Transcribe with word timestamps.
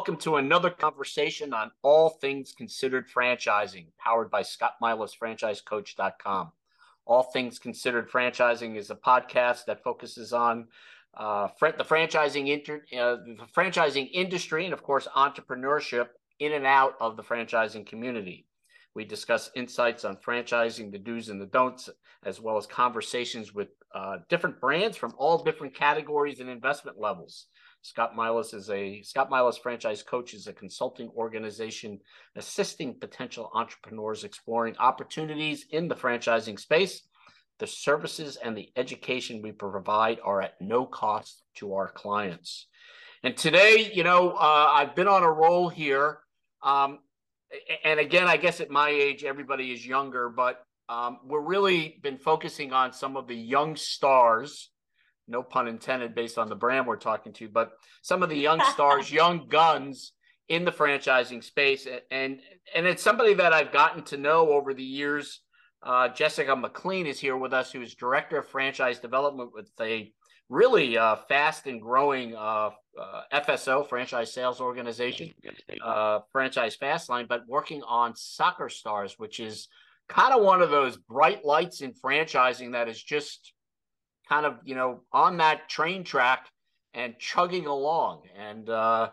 welcome 0.00 0.16
to 0.16 0.36
another 0.36 0.70
conversation 0.70 1.52
on 1.52 1.70
all 1.82 2.08
things 2.08 2.54
considered 2.56 3.06
franchising, 3.06 3.84
powered 3.98 4.30
by 4.30 4.40
Scott 4.40 4.76
Milas, 4.82 5.12
franchisecoach.com. 5.14 6.52
All 7.04 7.22
Things 7.22 7.58
Considered 7.58 8.10
Franchising 8.10 8.78
is 8.78 8.90
a 8.90 8.94
podcast 8.94 9.66
that 9.66 9.84
focuses 9.84 10.32
on 10.32 10.68
uh, 11.18 11.48
the 11.60 11.84
franchising 11.84 12.48
inter- 12.48 12.82
uh, 12.98 13.16
the 13.26 13.46
franchising 13.54 14.08
industry 14.14 14.64
and, 14.64 14.72
of 14.72 14.82
course, 14.82 15.06
entrepreneurship 15.14 16.08
in 16.38 16.54
and 16.54 16.64
out 16.64 16.94
of 16.98 17.18
the 17.18 17.22
franchising 17.22 17.84
community. 17.84 18.46
We 18.94 19.04
discuss 19.04 19.50
insights 19.54 20.06
on 20.06 20.16
franchising, 20.16 20.92
the 20.92 20.98
do's 20.98 21.28
and 21.28 21.38
the 21.38 21.44
don'ts, 21.44 21.90
as 22.24 22.40
well 22.40 22.56
as 22.56 22.66
conversations 22.66 23.52
with 23.52 23.68
uh, 23.94 24.16
different 24.30 24.62
brands 24.62 24.96
from 24.96 25.12
all 25.18 25.44
different 25.44 25.74
categories 25.74 26.40
and 26.40 26.48
investment 26.48 26.98
levels. 26.98 27.48
Scott 27.82 28.14
Milas 28.14 28.52
is 28.52 28.68
a 28.70 29.02
Scott 29.02 29.30
Milas 29.30 29.58
franchise 29.58 30.02
coach 30.02 30.34
is 30.34 30.46
a 30.46 30.52
consulting 30.52 31.10
organization 31.16 31.98
assisting 32.36 32.98
potential 33.00 33.50
entrepreneurs 33.54 34.24
exploring 34.24 34.76
opportunities 34.78 35.66
in 35.70 35.88
the 35.88 35.94
franchising 35.94 36.58
space. 36.58 37.02
The 37.58 37.66
services 37.66 38.36
and 38.36 38.56
the 38.56 38.70
education 38.76 39.42
we 39.42 39.52
provide 39.52 40.18
are 40.24 40.42
at 40.42 40.60
no 40.60 40.86
cost 40.86 41.42
to 41.56 41.74
our 41.74 41.88
clients. 41.88 42.66
And 43.22 43.36
today, 43.36 43.90
you 43.92 44.02
know, 44.02 44.30
uh, 44.30 44.70
I've 44.72 44.94
been 44.94 45.08
on 45.08 45.22
a 45.22 45.30
roll 45.30 45.68
here. 45.68 46.20
Um, 46.62 47.00
and 47.84 48.00
again, 48.00 48.26
I 48.26 48.36
guess 48.36 48.60
at 48.60 48.70
my 48.70 48.88
age, 48.88 49.24
everybody 49.24 49.72
is 49.72 49.86
younger, 49.86 50.30
but 50.30 50.62
um, 50.88 51.18
we're 51.24 51.40
really 51.44 51.98
been 52.02 52.16
focusing 52.16 52.72
on 52.72 52.92
some 52.92 53.16
of 53.16 53.26
the 53.26 53.36
young 53.36 53.76
stars 53.76 54.69
no 55.30 55.42
pun 55.42 55.68
intended 55.68 56.14
based 56.14 56.38
on 56.38 56.48
the 56.48 56.54
brand 56.54 56.86
we're 56.86 56.96
talking 56.96 57.32
to, 57.34 57.48
but 57.48 57.72
some 58.02 58.22
of 58.22 58.28
the 58.28 58.36
young 58.36 58.60
stars, 58.72 59.10
young 59.10 59.48
guns 59.48 60.12
in 60.48 60.64
the 60.64 60.72
franchising 60.72 61.42
space. 61.42 61.86
And 62.10 62.40
and 62.74 62.86
it's 62.86 63.02
somebody 63.02 63.34
that 63.34 63.52
I've 63.52 63.72
gotten 63.72 64.02
to 64.04 64.16
know 64.16 64.50
over 64.50 64.74
the 64.74 64.84
years. 64.84 65.40
Uh, 65.82 66.08
Jessica 66.08 66.54
McLean 66.54 67.06
is 67.06 67.18
here 67.18 67.36
with 67.36 67.54
us, 67.54 67.72
who 67.72 67.80
is 67.80 67.94
director 67.94 68.38
of 68.38 68.48
franchise 68.48 68.98
development 68.98 69.52
with 69.54 69.70
a 69.80 70.12
really 70.50 70.98
uh, 70.98 71.16
fast 71.28 71.66
and 71.66 71.80
growing 71.80 72.34
uh, 72.34 72.70
uh 73.00 73.22
FSO 73.32 73.88
franchise 73.88 74.34
sales 74.34 74.60
organization, 74.60 75.32
uh, 75.82 76.18
franchise 76.32 76.76
Fastlane, 76.76 77.28
but 77.28 77.46
working 77.48 77.82
on 77.84 78.14
Soccer 78.14 78.68
Stars, 78.68 79.14
which 79.16 79.40
is 79.40 79.68
kind 80.08 80.34
of 80.34 80.42
one 80.42 80.60
of 80.60 80.70
those 80.70 80.96
bright 80.96 81.44
lights 81.44 81.80
in 81.80 81.92
franchising 81.92 82.72
that 82.72 82.88
is 82.88 83.00
just 83.02 83.54
kind 84.28 84.46
of 84.46 84.54
you 84.64 84.74
know 84.74 85.00
on 85.12 85.38
that 85.38 85.68
train 85.68 86.04
track 86.04 86.46
and 86.94 87.18
chugging 87.18 87.66
along. 87.66 88.22
And 88.36 88.68
uh, 88.68 89.10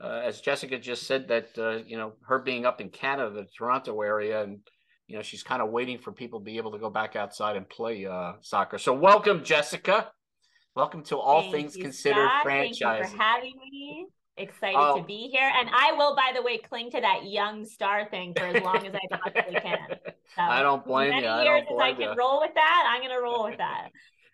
uh, 0.00 0.22
as 0.24 0.40
Jessica 0.40 0.78
just 0.78 1.06
said, 1.06 1.28
that 1.28 1.48
uh, 1.58 1.82
you 1.86 1.96
know 1.96 2.14
her 2.26 2.38
being 2.38 2.66
up 2.66 2.80
in 2.80 2.90
Canada, 2.90 3.30
the 3.34 3.46
Toronto 3.56 4.00
area, 4.00 4.42
and 4.42 4.60
you 5.06 5.16
know 5.16 5.22
she's 5.22 5.42
kind 5.42 5.62
of 5.62 5.70
waiting 5.70 5.98
for 5.98 6.12
people 6.12 6.40
to 6.40 6.44
be 6.44 6.56
able 6.56 6.72
to 6.72 6.78
go 6.78 6.90
back 6.90 7.16
outside 7.16 7.56
and 7.56 7.68
play 7.68 8.06
uh, 8.06 8.32
soccer. 8.40 8.78
So 8.78 8.92
welcome, 8.92 9.44
Jessica. 9.44 10.10
Welcome 10.76 11.02
to 11.04 11.18
All 11.18 11.42
Thank 11.42 11.54
Things 11.54 11.76
you, 11.76 11.82
Considered 11.82 12.28
Scott. 12.28 12.42
franchise. 12.44 12.80
Thank 12.80 13.04
you 13.04 13.10
for 13.10 13.22
having 13.22 13.54
me. 13.58 14.06
Excited 14.36 14.76
oh. 14.78 14.96
to 14.96 15.04
be 15.04 15.28
here, 15.30 15.50
and 15.54 15.68
I 15.70 15.92
will, 15.92 16.16
by 16.16 16.30
the 16.34 16.40
way, 16.40 16.56
cling 16.56 16.90
to 16.92 17.00
that 17.00 17.26
young 17.26 17.66
star 17.66 18.08
thing 18.08 18.32
for 18.34 18.44
as 18.44 18.62
long 18.62 18.86
as 18.86 18.94
I 18.94 19.16
possibly 19.16 19.60
can. 19.60 19.78
So, 20.36 20.42
I 20.42 20.62
don't 20.62 20.86
blame 20.86 21.10
many 21.10 21.22
you. 21.22 21.28
Many 21.28 21.44
years 21.44 21.62
as 21.68 21.76
I 21.80 21.92
can 21.92 22.16
roll 22.16 22.40
with 22.40 22.54
that, 22.54 22.84
I'm 22.88 23.00
going 23.00 23.10
to 23.10 23.20
roll 23.20 23.42
with 23.42 23.58
that. 23.58 23.88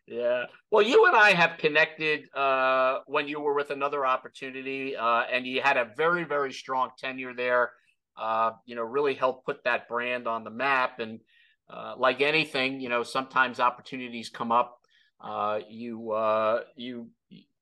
Yeah. 0.06 0.44
Well, 0.70 0.82
you 0.82 1.06
and 1.06 1.16
I 1.16 1.32
have 1.32 1.58
connected 1.58 2.32
uh, 2.32 3.00
when 3.06 3.26
you 3.26 3.40
were 3.40 3.54
with 3.54 3.70
another 3.70 4.06
opportunity, 4.06 4.94
uh, 4.94 5.22
and 5.32 5.46
you 5.46 5.60
had 5.60 5.76
a 5.76 5.90
very, 5.96 6.24
very 6.24 6.52
strong 6.52 6.90
tenure 6.96 7.34
there. 7.34 7.72
Uh, 8.16 8.52
you 8.64 8.76
know, 8.76 8.82
really 8.82 9.14
helped 9.14 9.44
put 9.44 9.64
that 9.64 9.88
brand 9.88 10.26
on 10.26 10.44
the 10.44 10.50
map. 10.50 11.00
And 11.00 11.20
uh, 11.68 11.94
like 11.98 12.20
anything, 12.20 12.80
you 12.80 12.88
know, 12.88 13.02
sometimes 13.02 13.58
opportunities 13.58 14.30
come 14.30 14.52
up. 14.52 14.78
Uh, 15.20 15.60
you, 15.68 16.12
uh, 16.12 16.60
you, 16.76 17.08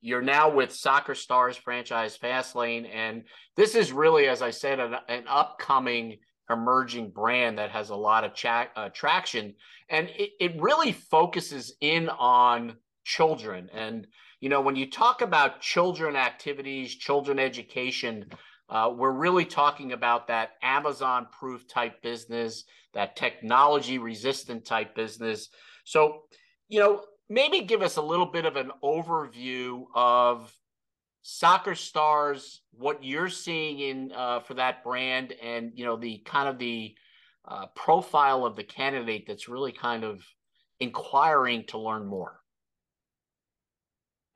you're 0.01 0.23
now 0.23 0.51
with 0.51 0.71
Soccer 0.71 1.15
Stars 1.15 1.57
franchise 1.57 2.19
Fastlane, 2.19 2.87
and 2.93 3.25
this 3.57 3.75
is 3.75 3.91
really, 3.91 4.29
as 4.29 4.43
I 4.43 4.51
said, 4.51 4.81
an, 4.81 4.97
an 5.09 5.25
upcoming 5.27 6.19
emerging 6.51 7.11
brand 7.11 7.59
that 7.59 7.71
has 7.71 7.91
a 7.91 7.97
lot 7.97 8.25
of 8.25 8.33
uh, 8.77 8.89
traction. 8.91 9.55
And 9.89 10.09
it, 10.17 10.31
it 10.41 10.61
really 10.61 10.93
focuses 10.93 11.75
in 11.81 12.09
on 12.09 12.77
children. 13.05 13.69
And 13.73 14.07
you 14.41 14.51
know 14.51 14.61
when 14.61 14.77
you 14.77 14.91
talk 14.91 15.23
about 15.23 15.63
children 15.63 16.17
activities 16.17 16.95
children 16.95 17.39
education 17.39 18.27
uh, 18.69 18.93
we're 18.95 19.13
really 19.13 19.45
talking 19.47 19.93
about 19.93 20.27
that 20.27 20.51
amazon 20.63 21.27
proof 21.33 21.67
type 21.67 22.03
business 22.03 22.65
that 22.95 23.17
technology 23.17 23.99
resistant 23.99 24.65
type 24.65 24.95
business. 24.95 25.49
So 25.85 26.23
you 26.69 26.81
know 26.81 27.03
maybe 27.29 27.63
give 27.63 27.83
us 27.83 27.97
a 27.97 28.03
little 28.03 28.27
bit 28.27 28.47
of 28.47 28.57
an 28.57 28.71
overview 28.83 29.85
of 29.95 30.53
soccer 31.27 31.75
stars 31.75 32.61
what 32.73 33.03
you're 33.03 33.31
seeing 33.31 33.81
in 33.81 34.13
uh, 34.13 34.41
for 34.41 34.53
that 34.53 34.85
brand 34.85 35.33
and 35.43 35.73
you 35.75 35.83
know 35.83 35.97
the 35.97 36.19
kind 36.19 36.51
of 36.51 36.59
the 36.59 36.95
uh, 37.49 37.65
profile 37.75 38.45
of 38.45 38.57
the 38.57 38.63
candidate 38.63 39.25
that's 39.27 39.49
really 39.49 39.73
kind 39.73 40.05
of 40.05 40.23
inquiring 40.81 41.65
to 41.67 41.79
learn 41.79 42.07
more. 42.07 42.39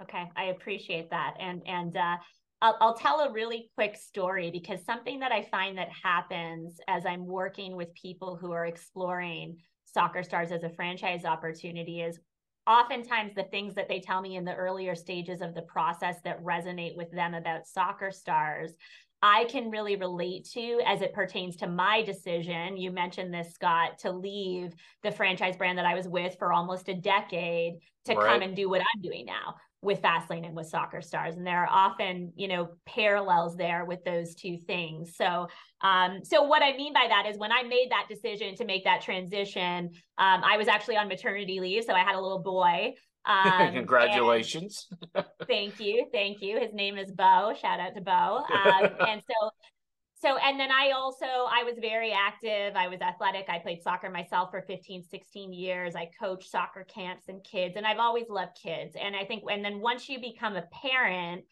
Okay 0.02 0.24
i 0.34 0.44
appreciate 0.44 1.10
that. 1.10 1.34
And 1.38 1.60
and 1.66 1.94
uh, 1.94 2.16
I'll, 2.62 2.78
I'll 2.80 2.94
tell 2.94 3.20
a 3.20 3.32
really 3.32 3.70
quick 3.74 3.94
story 3.94 4.50
because 4.50 4.82
something 4.86 5.20
that 5.20 5.30
i 5.30 5.42
find 5.42 5.76
that 5.76 5.90
happens 5.90 6.80
as 6.88 7.04
i'm 7.04 7.26
working 7.26 7.76
with 7.76 7.92
people 7.94 8.36
who 8.40 8.50
are 8.52 8.64
exploring 8.64 9.58
soccer 9.84 10.22
stars 10.22 10.52
as 10.52 10.62
a 10.62 10.70
franchise 10.70 11.24
opportunity 11.24 12.00
is 12.00 12.18
oftentimes 12.68 13.34
the 13.34 13.44
things 13.44 13.74
that 13.74 13.88
they 13.88 13.98
tell 13.98 14.20
me 14.20 14.36
in 14.36 14.44
the 14.44 14.54
earlier 14.54 14.94
stages 14.94 15.40
of 15.40 15.54
the 15.54 15.62
process 15.62 16.16
that 16.24 16.42
resonate 16.44 16.96
with 16.96 17.10
them 17.10 17.34
about 17.34 17.66
soccer 17.66 18.10
stars 18.10 18.74
I 19.20 19.46
can 19.46 19.70
really 19.70 19.96
relate 19.96 20.48
to 20.52 20.80
as 20.86 21.02
it 21.02 21.12
pertains 21.12 21.56
to 21.56 21.66
my 21.66 22.02
decision. 22.02 22.76
You 22.76 22.92
mentioned 22.92 23.34
this, 23.34 23.52
Scott, 23.52 23.98
to 24.00 24.12
leave 24.12 24.74
the 25.02 25.10
franchise 25.10 25.56
brand 25.56 25.76
that 25.78 25.86
I 25.86 25.94
was 25.94 26.06
with 26.06 26.36
for 26.38 26.52
almost 26.52 26.88
a 26.88 26.94
decade 26.94 27.74
to 28.04 28.14
right. 28.14 28.26
come 28.26 28.42
and 28.42 28.54
do 28.54 28.68
what 28.68 28.80
I'm 28.80 29.02
doing 29.02 29.26
now 29.26 29.56
with 29.80 30.02
Fastlane 30.02 30.44
and 30.44 30.56
with 30.56 30.66
Soccer 30.66 31.00
Stars. 31.00 31.36
And 31.36 31.46
there 31.46 31.62
are 31.62 31.68
often, 31.70 32.32
you 32.34 32.48
know, 32.48 32.70
parallels 32.84 33.56
there 33.56 33.84
with 33.84 34.04
those 34.04 34.34
two 34.34 34.58
things. 34.58 35.14
So, 35.16 35.46
um, 35.82 36.20
so 36.24 36.42
what 36.42 36.62
I 36.62 36.76
mean 36.76 36.92
by 36.92 37.06
that 37.08 37.26
is 37.26 37.38
when 37.38 37.52
I 37.52 37.62
made 37.62 37.88
that 37.90 38.06
decision 38.08 38.56
to 38.56 38.64
make 38.64 38.84
that 38.84 39.02
transition, 39.02 39.90
um, 40.18 40.42
I 40.44 40.56
was 40.56 40.66
actually 40.66 40.96
on 40.96 41.06
maternity 41.06 41.60
leave. 41.60 41.84
So 41.84 41.92
I 41.92 42.00
had 42.00 42.16
a 42.16 42.20
little 42.20 42.42
boy. 42.42 42.94
Um, 43.26 43.74
Congratulations. 43.74 44.88
thank 45.48 45.78
you. 45.80 46.06
Thank 46.12 46.40
you. 46.40 46.58
His 46.58 46.72
name 46.72 46.96
is 46.96 47.12
Bo. 47.12 47.52
Shout 47.60 47.78
out 47.78 47.94
to 47.94 48.00
Bo. 48.00 48.10
Um, 48.10 48.90
and 49.06 49.22
so 49.28 49.50
so 50.20 50.36
and 50.38 50.58
then 50.58 50.70
i 50.70 50.90
also 50.90 51.26
i 51.26 51.62
was 51.64 51.76
very 51.80 52.12
active. 52.12 52.74
I 52.76 52.88
was 52.88 53.00
athletic. 53.00 53.46
I 53.48 53.58
played 53.58 53.82
soccer 53.82 54.10
myself 54.10 54.50
for 54.50 54.62
15 54.62 55.04
16 55.04 55.52
years. 55.52 55.94
I 55.94 56.10
coached 56.20 56.50
soccer 56.50 56.84
camps 56.84 57.28
and 57.28 57.42
kids 57.44 57.76
and 57.76 57.86
i've 57.86 57.98
always 57.98 58.28
loved 58.28 58.58
kids. 58.60 58.96
And 59.00 59.14
i 59.16 59.24
think 59.24 59.44
and 59.50 59.64
then 59.64 59.80
once 59.80 60.08
you 60.08 60.20
become 60.20 60.56
a 60.56 60.64
parent 60.82 61.44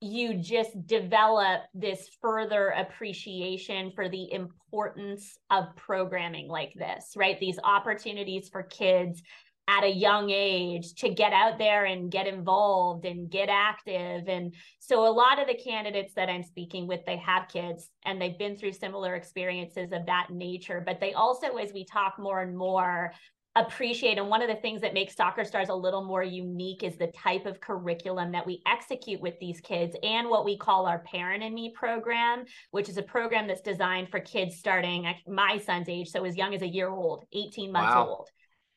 you 0.00 0.34
just 0.34 0.86
develop 0.86 1.62
this 1.72 2.10
further 2.20 2.68
appreciation 2.70 3.90
for 3.94 4.08
the 4.08 4.30
importance 4.32 5.38
of 5.50 5.74
programming 5.76 6.48
like 6.48 6.74
this 6.74 7.12
right? 7.16 7.38
These 7.40 7.58
opportunities 7.64 8.48
for 8.48 8.62
kids 8.62 9.22
at 9.66 9.84
a 9.84 9.88
young 9.88 10.30
age 10.30 10.94
to 10.94 11.08
get 11.08 11.32
out 11.32 11.58
there 11.58 11.86
and 11.86 12.10
get 12.10 12.26
involved 12.26 13.06
and 13.06 13.30
get 13.30 13.48
active. 13.48 14.28
And 14.28 14.54
so 14.78 15.06
a 15.06 15.12
lot 15.12 15.40
of 15.40 15.46
the 15.46 15.54
candidates 15.54 16.12
that 16.14 16.28
i'm 16.28 16.42
speaking 16.42 16.86
with 16.86 17.00
they 17.06 17.16
have 17.16 17.48
kids 17.48 17.88
and 18.04 18.20
they've 18.20 18.38
been 18.38 18.56
through 18.56 18.72
similar 18.72 19.14
experiences 19.14 19.90
of 19.92 20.06
that 20.06 20.28
nature. 20.30 20.82
But 20.84 21.00
they 21.00 21.14
also 21.14 21.56
as 21.56 21.72
we 21.72 21.84
talk 21.84 22.18
more 22.18 22.42
and 22.42 22.56
more 22.56 23.12
appreciate 23.56 24.18
and 24.18 24.28
one 24.28 24.42
of 24.42 24.48
the 24.48 24.56
things 24.56 24.80
that 24.80 24.94
makes 24.94 25.14
soccer 25.14 25.44
stars 25.44 25.68
a 25.68 25.74
little 25.74 26.04
more 26.04 26.24
unique 26.24 26.82
is 26.82 26.96
the 26.96 27.06
type 27.08 27.46
of 27.46 27.60
curriculum 27.60 28.32
that 28.32 28.44
we 28.44 28.60
execute 28.66 29.20
with 29.20 29.38
these 29.38 29.60
kids 29.60 29.94
and 30.02 30.28
what 30.28 30.44
we 30.44 30.58
call 30.58 30.86
our 30.86 30.98
parent 31.00 31.40
and 31.40 31.54
me 31.54 31.72
program 31.72 32.44
which 32.72 32.88
is 32.88 32.96
a 32.96 33.02
program 33.02 33.46
that's 33.46 33.60
designed 33.60 34.08
for 34.08 34.18
kids 34.18 34.56
starting 34.56 35.06
at 35.06 35.14
my 35.28 35.56
son's 35.64 35.88
age 35.88 36.08
so 36.08 36.24
as 36.24 36.36
young 36.36 36.52
as 36.52 36.62
a 36.62 36.66
year 36.66 36.88
old 36.88 37.24
18 37.32 37.70
months 37.70 37.94
wow. 37.94 38.08
old 38.08 38.28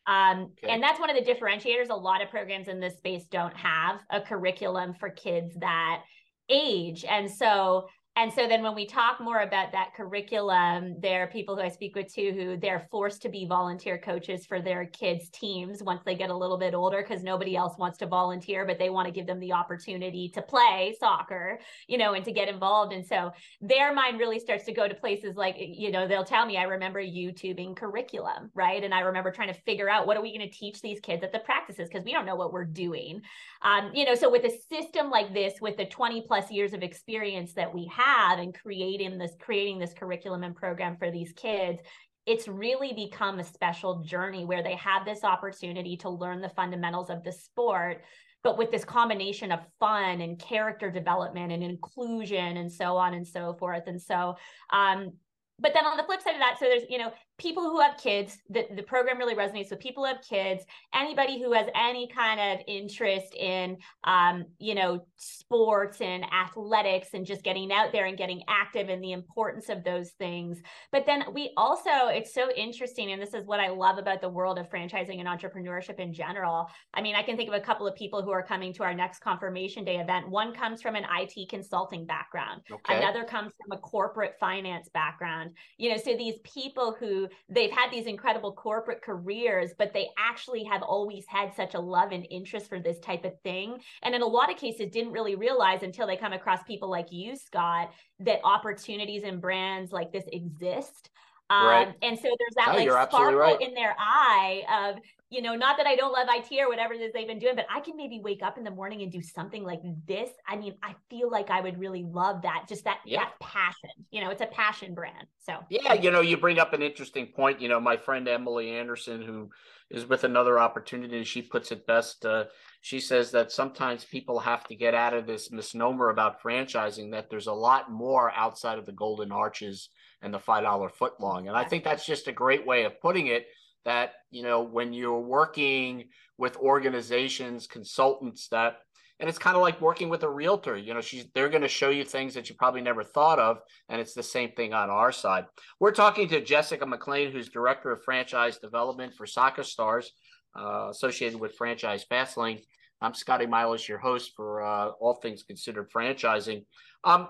um, 0.08 0.52
okay. 0.64 0.74
And 0.74 0.82
that's 0.82 1.00
one 1.00 1.10
of 1.10 1.18
the 1.18 1.32
differentiators. 1.32 1.90
A 1.90 1.96
lot 1.96 2.22
of 2.22 2.30
programs 2.30 2.70
in 2.70 2.80
this 2.80 2.98
space 2.98 3.26
don't 3.26 3.56
have 3.56 4.02
a 4.10 4.22
curriculum 4.22 4.94
for 4.94 5.10
kids 5.10 5.54
that 5.60 6.04
age. 6.50 7.04
And 7.04 7.30
so, 7.30 7.88
and 8.18 8.34
so 8.34 8.48
then 8.48 8.64
when 8.64 8.74
we 8.74 8.88
talk 8.88 9.22
more 9.22 9.42
about 9.42 9.72
that 9.74 9.94
curriculum, 9.94 10.96
there 11.00 11.22
are 11.22 11.28
people 11.28 11.56
who 11.56 11.62
I 11.62 11.70
speak 11.70 11.96
with 11.96 12.12
too 12.12 12.34
who 12.36 12.58
they're 12.58 12.88
forced 12.90 13.22
to 13.22 13.30
be 13.30 13.46
volunteer 13.46 14.00
coaches 14.00 14.44
for 14.44 14.60
their 14.60 14.88
kids' 14.88 15.30
teams 15.30 15.84
once 15.84 16.02
they 16.04 16.16
get 16.16 16.32
a 16.32 16.36
little 16.36 16.58
bit 16.58 16.74
older 16.74 17.06
because 17.08 17.24
nobody 17.24 17.56
else 17.56 17.78
wants 17.78 18.00
to 18.00 18.08
volunteer, 18.08 18.66
but 18.66 18.80
they 18.80 18.90
want 18.90 19.06
to 19.06 19.12
give 19.12 19.28
them 19.28 19.40
the 19.40 19.54
opportunity 19.54 20.30
to 20.30 20.42
play 20.42 20.96
soccer, 21.00 21.60
you 21.88 22.00
know, 22.00 22.16
and 22.16 22.26
to 22.26 22.32
get 22.32 22.48
involved. 22.48 22.92
And 22.92 23.06
so 23.06 23.34
their 23.62 23.94
mind 23.94 24.18
really 24.18 24.40
starts 24.40 24.66
to 24.66 24.74
go 24.74 24.88
to 24.88 24.96
places 24.96 25.36
like, 25.36 25.56
you 25.60 25.92
know, 25.92 26.08
they'll 26.08 26.26
tell 26.26 26.48
me, 26.48 26.58
I 26.58 26.64
remember 26.64 27.00
YouTubing 27.00 27.76
curriculum, 27.76 28.50
right? 28.56 28.84
And 28.84 28.96
I 28.96 29.02
remember 29.02 29.30
trying 29.30 29.54
to 29.54 29.62
figure 29.62 29.92
out 29.92 30.08
what 30.08 30.18
are 30.18 30.24
we 30.24 30.36
going 30.36 30.50
to 30.50 30.58
teach 30.58 30.82
these 30.82 31.00
kids 31.00 31.24
at 31.24 31.32
the 31.32 31.40
practices 31.40 31.88
because 31.88 32.04
we 32.04 32.14
don't 32.14 32.26
know 32.26 32.36
what 32.36 32.52
we're 32.52 32.66
doing. 32.66 33.22
Um, 33.62 33.92
you 33.94 34.06
know, 34.06 34.16
so 34.16 34.32
with 34.32 34.44
a 34.44 34.58
system 34.74 35.12
like 35.12 35.36
this, 35.36 35.62
with 35.62 35.78
the 35.78 35.86
20 35.86 36.24
plus 36.24 36.50
years 36.50 36.74
of 36.74 36.82
experience 36.82 37.54
that 37.54 37.72
we 37.72 37.86
have, 37.86 38.07
have 38.08 38.40
in 38.40 38.52
creating 38.54 39.18
this 39.18 39.32
creating 39.40 39.80
this 39.80 39.94
curriculum 39.94 40.44
and 40.44 40.56
program 40.56 40.96
for 40.98 41.12
these 41.12 41.34
kids 41.34 41.80
it's 42.26 42.48
really 42.48 42.92
become 42.94 43.40
a 43.40 43.44
special 43.44 44.04
journey 44.04 44.44
where 44.44 44.62
they 44.62 44.76
have 44.76 45.06
this 45.06 45.24
opportunity 45.24 45.96
to 45.96 46.10
learn 46.10 46.42
the 46.42 46.50
fundamentals 46.50 47.10
of 47.10 47.24
the 47.24 47.32
sport 47.32 48.02
but 48.44 48.58
with 48.58 48.72
this 48.72 48.86
combination 48.86 49.52
of 49.52 49.60
fun 49.80 50.22
and 50.22 50.40
character 50.40 50.90
development 50.90 51.52
and 51.52 51.64
inclusion 51.64 52.58
and 52.58 52.72
so 52.72 52.96
on 52.96 53.14
and 53.14 53.28
so 53.28 53.54
forth. 53.56 53.84
And 53.88 54.02
so 54.02 54.36
um, 54.72 55.12
but 55.60 55.74
then 55.74 55.86
on 55.86 55.98
the 55.98 56.04
flip 56.04 56.22
side 56.22 56.36
of 56.36 56.40
that 56.40 56.58
so 56.60 56.66
there's 56.66 56.84
you 56.88 56.98
know 56.98 57.12
people 57.38 57.64
who 57.64 57.80
have 57.80 57.98
kids 57.98 58.40
the, 58.50 58.66
the 58.76 58.84
program 58.84 59.18
really 59.18 59.36
resonates 59.36 59.70
with 59.70 59.80
people 59.80 60.04
who 60.04 60.14
have 60.14 60.24
kids 60.24 60.64
anybody 60.94 61.42
who 61.42 61.54
has 61.54 61.68
any 61.76 62.08
kind 62.08 62.40
of 62.40 62.66
interest 62.68 63.34
in 63.36 63.78
um, 64.06 64.46
you 64.60 64.74
know 64.74 65.06
sports 65.16 66.02
and 66.02 66.26
athletics 66.34 67.10
and 67.14 67.26
just 67.26 67.44
getting 67.44 67.72
out 67.72 67.92
there 67.92 68.06
and 68.06 68.18
getting 68.18 68.42
active 68.48 68.90
and 68.90 69.04
the 69.04 69.12
importance 69.12 69.70
of 69.70 69.84
those 69.84 70.12
things. 70.12 70.60
But 70.92 71.06
then 71.06 71.24
we 71.34 71.52
also 71.58 71.90
it's 72.08 72.34
so 72.34 72.52
interesting 72.56 73.12
and 73.12 73.22
this 73.22 73.34
is 73.34 73.46
what 73.46 73.60
i 73.60 73.70
love 73.70 73.98
about 73.98 74.22
the 74.22 74.30
world 74.30 74.58
of 74.58 74.70
franchising 74.70 75.20
and 75.20 75.28
entrepreneurship 75.28 76.00
in 76.00 76.14
general. 76.14 76.68
I 76.94 77.02
mean 77.02 77.16
i 77.16 77.22
can 77.22 77.38
think 77.38 77.50
of 77.50 77.56
a 77.56 77.62
couple 77.62 77.88
of 77.88 77.96
people 77.96 78.22
who 78.22 78.32
are 78.32 78.44
coming 78.44 78.74
to 78.74 78.84
our 78.84 78.94
next 78.94 79.20
confirmation 79.20 79.86
day 79.86 79.98
event. 79.98 80.30
One 80.30 80.54
comes 80.54 80.82
from 80.82 80.96
an 80.96 81.06
it 81.10 81.50
consulting 81.50 82.06
background. 82.06 82.62
Okay. 82.72 82.98
another 82.98 83.24
comes 83.24 83.52
from 83.62 83.78
a 83.78 83.82
corporate 83.82 84.36
finance 84.40 84.90
background. 84.94 85.52
You 85.78 85.92
know 85.92 85.98
so 85.98 86.16
these 86.18 86.36
people 86.44 86.96
who 87.00 87.27
they've 87.50 87.72
had 87.72 87.92
these 87.92 88.06
incredible 88.06 88.54
corporate 88.54 89.02
careers, 89.02 89.72
but 89.78 89.94
they 89.94 90.08
actually 90.18 90.64
have 90.64 90.82
always 90.82 91.26
had 91.28 91.54
such 91.56 91.74
a 91.74 91.80
love 91.80 92.12
and 92.12 92.28
interest 92.30 92.70
for 92.70 92.80
this 92.80 93.00
type 93.00 93.26
of 93.26 93.40
thing. 93.42 93.80
And 94.04 94.16
in 94.16 94.22
a 94.22 94.28
lot 94.28 94.52
of 94.52 94.58
cases, 94.58 94.92
didn't 94.92 95.12
really 95.12 95.36
realize 95.36 95.84
until 95.84 96.08
they 96.08 96.18
come 96.18 96.34
across 96.34 96.64
people 96.64 96.90
like 96.90 97.12
you, 97.12 97.36
Scott, 97.36 97.92
that 98.20 98.40
opportunities 98.44 99.24
and 99.24 99.42
brands 99.42 99.92
like 99.92 100.12
this 100.12 100.26
exist. 100.32 101.10
Um, 101.50 101.66
right. 101.66 101.94
And 102.02 102.18
so 102.18 102.24
there's 102.24 102.56
that 102.56 102.74
no, 102.74 102.94
like 102.94 103.10
sparkle 103.10 103.40
right. 103.40 103.62
in 103.62 103.74
their 103.74 103.96
eye 103.98 104.64
of, 104.70 105.02
you 105.30 105.42
know, 105.42 105.56
not 105.56 105.78
that 105.78 105.86
I 105.86 105.96
don't 105.96 106.12
love 106.12 106.28
IT 106.30 106.58
or 106.60 106.70
whatever 106.70 106.94
it 106.94 107.02
is 107.02 107.12
they've 107.14 107.28
been 107.28 107.40
doing, 107.40 107.56
but 107.56 107.66
I 107.74 107.82
can 107.82 107.98
maybe 107.98 108.22
wake 108.22 108.42
up 108.42 108.58
in 108.58 108.64
the 108.64 108.72
morning 108.72 109.02
and 109.02 109.12
do 109.12 109.22
something 109.22 109.64
like 109.64 109.82
this. 110.08 110.30
I 110.48 110.56
mean, 110.56 110.76
I 110.84 110.96
feel 111.10 111.30
like 111.30 111.50
I 111.50 111.60
would 111.60 111.80
really 111.80 112.04
love 112.04 112.42
that. 112.44 112.66
Just 112.68 112.86
that 112.86 113.00
yeah. 113.06 113.20
that 113.20 113.34
passion. 113.42 113.90
You 114.12 114.24
know, 114.24 114.30
it's 114.30 114.42
a 114.42 114.48
passion 114.48 114.94
brand. 114.94 115.28
So 115.38 115.58
yeah, 115.70 115.94
you 115.94 116.12
know, 116.12 116.22
you 116.22 116.38
bring 116.38 116.60
up 116.60 116.74
an 116.74 116.82
interesting 116.82 117.28
point. 117.28 117.62
You 117.62 117.68
know, 117.68 117.80
my 117.80 117.98
friend 117.98 118.28
Emily 118.28 118.72
Anderson, 118.72 119.22
who 119.22 119.50
is 119.90 120.06
with 120.06 120.24
another 120.24 120.60
opportunity, 120.60 121.24
she 121.24 121.42
puts 121.42 121.72
it 121.72 121.86
best. 121.88 122.26
Uh, 122.26 122.46
she 122.82 123.00
says 123.00 123.32
that 123.32 123.52
sometimes 123.52 124.06
people 124.06 124.40
have 124.40 124.66
to 124.68 124.76
get 124.76 124.94
out 124.94 125.14
of 125.14 125.28
this 125.28 125.52
misnomer 125.52 126.10
about 126.10 126.42
franchising 126.42 127.12
that 127.12 127.30
there's 127.30 127.48
a 127.48 127.54
lot 127.54 127.92
more 127.92 128.32
outside 128.32 128.78
of 128.78 128.86
the 128.86 128.92
golden 128.94 129.32
arches 129.32 129.90
and 130.22 130.34
the 130.34 130.40
five 130.40 130.64
dollar 130.64 130.90
foot 130.90 131.14
long. 131.20 131.48
And 131.48 131.56
I 131.56 131.64
think 131.64 131.84
that's 131.84 132.06
just 132.06 132.28
a 132.28 132.32
great 132.32 132.66
way 132.66 132.84
of 132.84 133.00
putting 133.02 133.28
it 133.28 133.48
that 133.88 134.16
you 134.32 134.44
know 134.44 134.62
when 134.62 134.92
you're 134.92 135.20
working 135.20 136.04
with 136.38 136.58
organizations 136.58 137.68
consultants 137.68 138.50
that 138.50 138.80
and 139.20 139.30
it's 139.30 139.40
kind 139.40 139.56
of 139.56 139.62
like 139.62 139.80
working 139.80 140.10
with 140.10 140.24
a 140.24 140.30
realtor 140.30 140.76
you 140.76 140.94
know 140.94 141.00
she's 141.00 141.26
they're 141.34 141.48
going 141.48 141.62
to 141.62 141.70
show 141.70 141.90
you 141.90 142.04
things 142.04 142.34
that 142.34 142.50
you 142.50 142.56
probably 142.56 142.82
never 142.82 143.02
thought 143.02 143.40
of 143.40 143.60
and 143.88 144.02
it's 144.02 144.14
the 144.14 144.22
same 144.22 144.52
thing 144.52 144.74
on 144.74 144.90
our 144.90 145.12
side. 145.12 145.46
We're 145.80 145.94
talking 145.94 146.28
to 146.30 146.42
jessica 146.42 146.86
mclean 146.86 147.32
who's 147.32 147.48
director 147.48 147.92
of 147.92 148.04
franchise 148.04 148.58
development 148.58 149.14
for 149.14 149.26
soccer 149.26 149.64
stars 149.64 150.12
uh, 150.60 150.90
associated 150.90 151.40
with 151.40 151.56
franchise 151.56 152.06
fastlane. 152.12 152.60
I'm 153.00 153.14
scotty 153.14 153.46
milas 153.46 153.88
your 153.88 154.00
host 154.00 154.34
for 154.36 154.64
uh, 154.64 154.90
all 155.00 155.14
things 155.14 155.44
considered 155.44 155.90
franchising. 155.90 156.66
Um, 157.06 157.30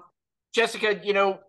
jessica 0.56 1.00
you 1.04 1.14
know 1.14 1.40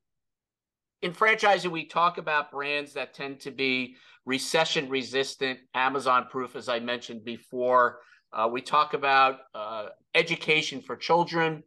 in 1.03 1.13
franchising 1.13 1.71
we 1.71 1.85
talk 1.85 2.19
about 2.19 2.51
brands 2.51 2.93
that 2.95 3.15
tend 3.15 3.41
to 3.41 3.51
be 3.51 3.97
recession 4.25 4.89
resistant, 4.89 5.59
Amazon 5.75 6.27
proof, 6.31 6.57
as 6.57 6.69
I 6.69 6.81
mentioned 6.81 7.25
before. 7.25 8.01
Uh, 8.33 8.49
we 8.51 8.61
talk 8.61 8.93
about 8.93 9.39
uh, 9.55 9.87
education 10.15 10.83
for 10.83 10.97
children. 10.97 11.63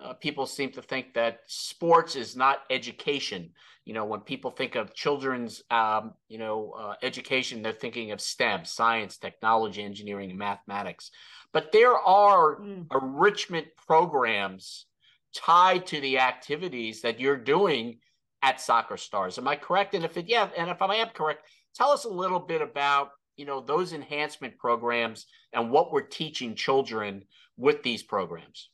Uh, 0.00 0.12
people 0.12 0.46
seem 0.46 0.70
to 0.70 0.82
think 0.82 1.14
that 1.14 1.40
sports 1.46 2.14
is 2.14 2.36
not 2.36 2.60
education. 2.70 3.50
You 3.84 3.94
know, 3.94 4.04
when 4.04 4.20
people 4.20 4.50
think 4.50 4.74
of 4.74 4.94
children's, 4.94 5.62
um, 5.70 6.14
you 6.28 6.38
know, 6.38 6.74
uh, 6.78 6.94
education, 7.02 7.62
they're 7.62 7.72
thinking 7.72 8.12
of 8.12 8.20
STEM, 8.20 8.64
science, 8.64 9.16
technology, 9.16 9.82
engineering, 9.82 10.30
and 10.30 10.38
mathematics. 10.38 11.10
But 11.52 11.72
there 11.72 11.94
are 11.94 12.60
mm. 12.60 12.86
enrichment 12.92 13.68
programs 13.86 14.86
tied 15.34 15.86
to 15.86 16.00
the 16.00 16.18
activities 16.18 17.00
that 17.02 17.18
you're 17.18 17.36
doing 17.36 17.98
at 18.42 18.60
Soccer 18.60 18.96
Stars. 18.96 19.38
Am 19.38 19.48
I 19.48 19.56
correct? 19.56 19.94
And 19.94 20.04
if 20.04 20.16
it, 20.16 20.28
yeah, 20.28 20.48
and 20.56 20.70
if 20.70 20.82
I 20.82 20.96
am 20.96 21.08
correct, 21.08 21.42
Tell 21.76 21.90
us 21.90 22.04
a 22.04 22.08
little 22.08 22.40
bit 22.40 22.62
about 22.62 23.10
you 23.36 23.44
know 23.44 23.60
those 23.60 23.92
enhancement 23.92 24.56
programs 24.58 25.26
and 25.52 25.70
what 25.70 25.92
we're 25.92 26.00
teaching 26.00 26.54
children 26.54 27.24
with 27.56 27.82
these 27.82 28.02
programs. 28.02 28.70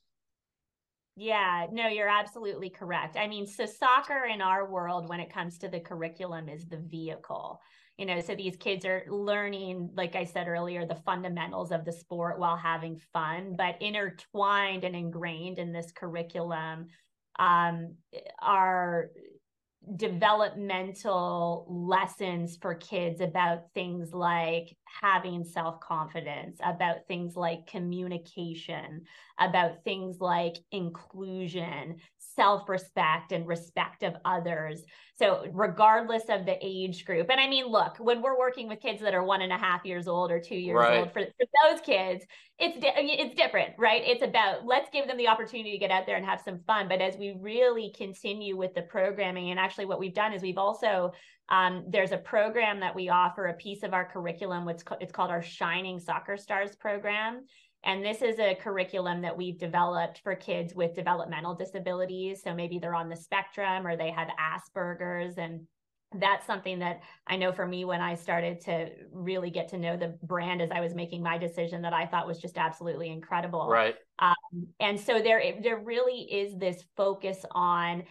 Yeah, 1.16 1.66
no, 1.70 1.88
you're 1.88 2.08
absolutely 2.08 2.70
correct. 2.70 3.16
I 3.16 3.26
mean, 3.26 3.46
so 3.46 3.66
soccer 3.66 4.24
in 4.32 4.40
our 4.40 4.70
world, 4.70 5.08
when 5.08 5.20
it 5.20 5.32
comes 5.32 5.58
to 5.58 5.68
the 5.68 5.80
curriculum, 5.80 6.48
is 6.48 6.66
the 6.66 6.78
vehicle. 6.78 7.60
You 7.98 8.06
know, 8.06 8.20
so 8.20 8.34
these 8.34 8.56
kids 8.56 8.86
are 8.86 9.04
learning, 9.10 9.90
like 9.94 10.16
I 10.16 10.24
said 10.24 10.48
earlier, 10.48 10.86
the 10.86 10.94
fundamentals 10.94 11.70
of 11.70 11.84
the 11.84 11.92
sport 11.92 12.38
while 12.38 12.56
having 12.56 12.98
fun, 13.12 13.56
but 13.58 13.82
intertwined 13.82 14.84
and 14.84 14.96
ingrained 14.96 15.58
in 15.58 15.72
this 15.72 15.92
curriculum 15.92 16.86
um, 17.38 17.96
are 18.40 19.10
developmental 19.96 21.66
lessons 21.68 22.56
for 22.60 22.74
kids 22.74 23.20
about 23.20 23.64
things 23.74 24.12
like 24.12 24.76
having 25.00 25.44
self 25.44 25.80
confidence, 25.80 26.58
about 26.62 27.06
things 27.08 27.36
like 27.36 27.66
communication, 27.66 29.02
about 29.38 29.84
things 29.84 30.20
like 30.20 30.56
inclusion, 30.70 31.96
self 32.18 32.68
respect, 32.68 33.32
and 33.32 33.46
respect 33.46 34.02
of 34.02 34.14
others. 34.24 34.82
So, 35.14 35.46
regardless 35.52 36.24
of 36.28 36.46
the 36.46 36.56
age 36.60 37.04
group, 37.04 37.30
and 37.30 37.40
I 37.40 37.48
mean, 37.48 37.66
look, 37.66 37.98
when 37.98 38.22
we're 38.22 38.38
working 38.38 38.68
with 38.68 38.80
kids 38.80 39.00
that 39.02 39.14
are 39.14 39.24
one 39.24 39.42
and 39.42 39.52
a 39.52 39.58
half 39.58 39.84
years 39.84 40.08
old 40.08 40.30
or 40.30 40.40
two 40.40 40.56
years 40.56 40.76
right. 40.76 41.00
old, 41.00 41.12
for, 41.12 41.20
for 41.20 41.46
those 41.64 41.80
kids, 41.80 42.24
it's 42.58 42.78
di- 42.78 42.92
it's 42.96 43.34
different, 43.34 43.74
right? 43.78 44.02
It's 44.04 44.22
about 44.22 44.66
let's 44.66 44.90
give 44.90 45.06
them 45.06 45.16
the 45.16 45.28
opportunity 45.28 45.72
to 45.72 45.78
get 45.78 45.90
out 45.90 46.06
there 46.06 46.16
and 46.16 46.26
have 46.26 46.40
some 46.40 46.60
fun. 46.66 46.88
But 46.88 47.00
as 47.00 47.16
we 47.16 47.36
really 47.38 47.92
continue 47.96 48.56
with 48.56 48.74
the 48.74 48.82
programming, 48.82 49.50
and 49.50 49.60
actually, 49.60 49.86
what 49.86 49.98
we've 49.98 50.14
done 50.14 50.32
is 50.32 50.42
we've 50.42 50.58
also 50.58 51.12
um, 51.52 51.84
there's 51.86 52.12
a 52.12 52.16
program 52.16 52.80
that 52.80 52.94
we 52.94 53.10
offer 53.10 53.46
a 53.46 53.52
piece 53.52 53.82
of 53.82 53.92
our 53.92 54.06
curriculum. 54.06 54.64
What's 54.64 54.82
co- 54.82 54.96
it's 55.00 55.12
called 55.12 55.30
our 55.30 55.42
Shining 55.42 56.00
Soccer 56.00 56.38
Stars 56.38 56.74
program. 56.74 57.44
And 57.84 58.02
this 58.02 58.22
is 58.22 58.38
a 58.38 58.54
curriculum 58.54 59.20
that 59.22 59.36
we've 59.36 59.58
developed 59.58 60.20
for 60.22 60.34
kids 60.34 60.74
with 60.74 60.94
developmental 60.94 61.54
disabilities. 61.54 62.40
So 62.42 62.54
maybe 62.54 62.78
they're 62.78 62.94
on 62.94 63.10
the 63.10 63.16
spectrum 63.16 63.86
or 63.86 63.96
they 63.96 64.10
have 64.10 64.28
Asperger's. 64.28 65.36
And 65.36 65.66
that's 66.14 66.46
something 66.46 66.78
that 66.78 67.00
I 67.26 67.36
know 67.36 67.52
for 67.52 67.66
me 67.66 67.84
when 67.84 68.00
I 68.00 68.14
started 68.14 68.60
to 68.62 68.88
really 69.12 69.50
get 69.50 69.68
to 69.70 69.78
know 69.78 69.96
the 69.96 70.16
brand 70.22 70.62
as 70.62 70.70
I 70.70 70.80
was 70.80 70.94
making 70.94 71.22
my 71.22 71.36
decision 71.36 71.82
that 71.82 71.92
I 71.92 72.06
thought 72.06 72.26
was 72.26 72.38
just 72.38 72.56
absolutely 72.56 73.10
incredible. 73.10 73.68
Right. 73.68 73.96
Um, 74.20 74.68
and 74.80 74.98
so 74.98 75.20
there, 75.20 75.42
there 75.62 75.78
really 75.78 76.20
is 76.32 76.56
this 76.56 76.82
focus 76.96 77.44
on 77.50 78.04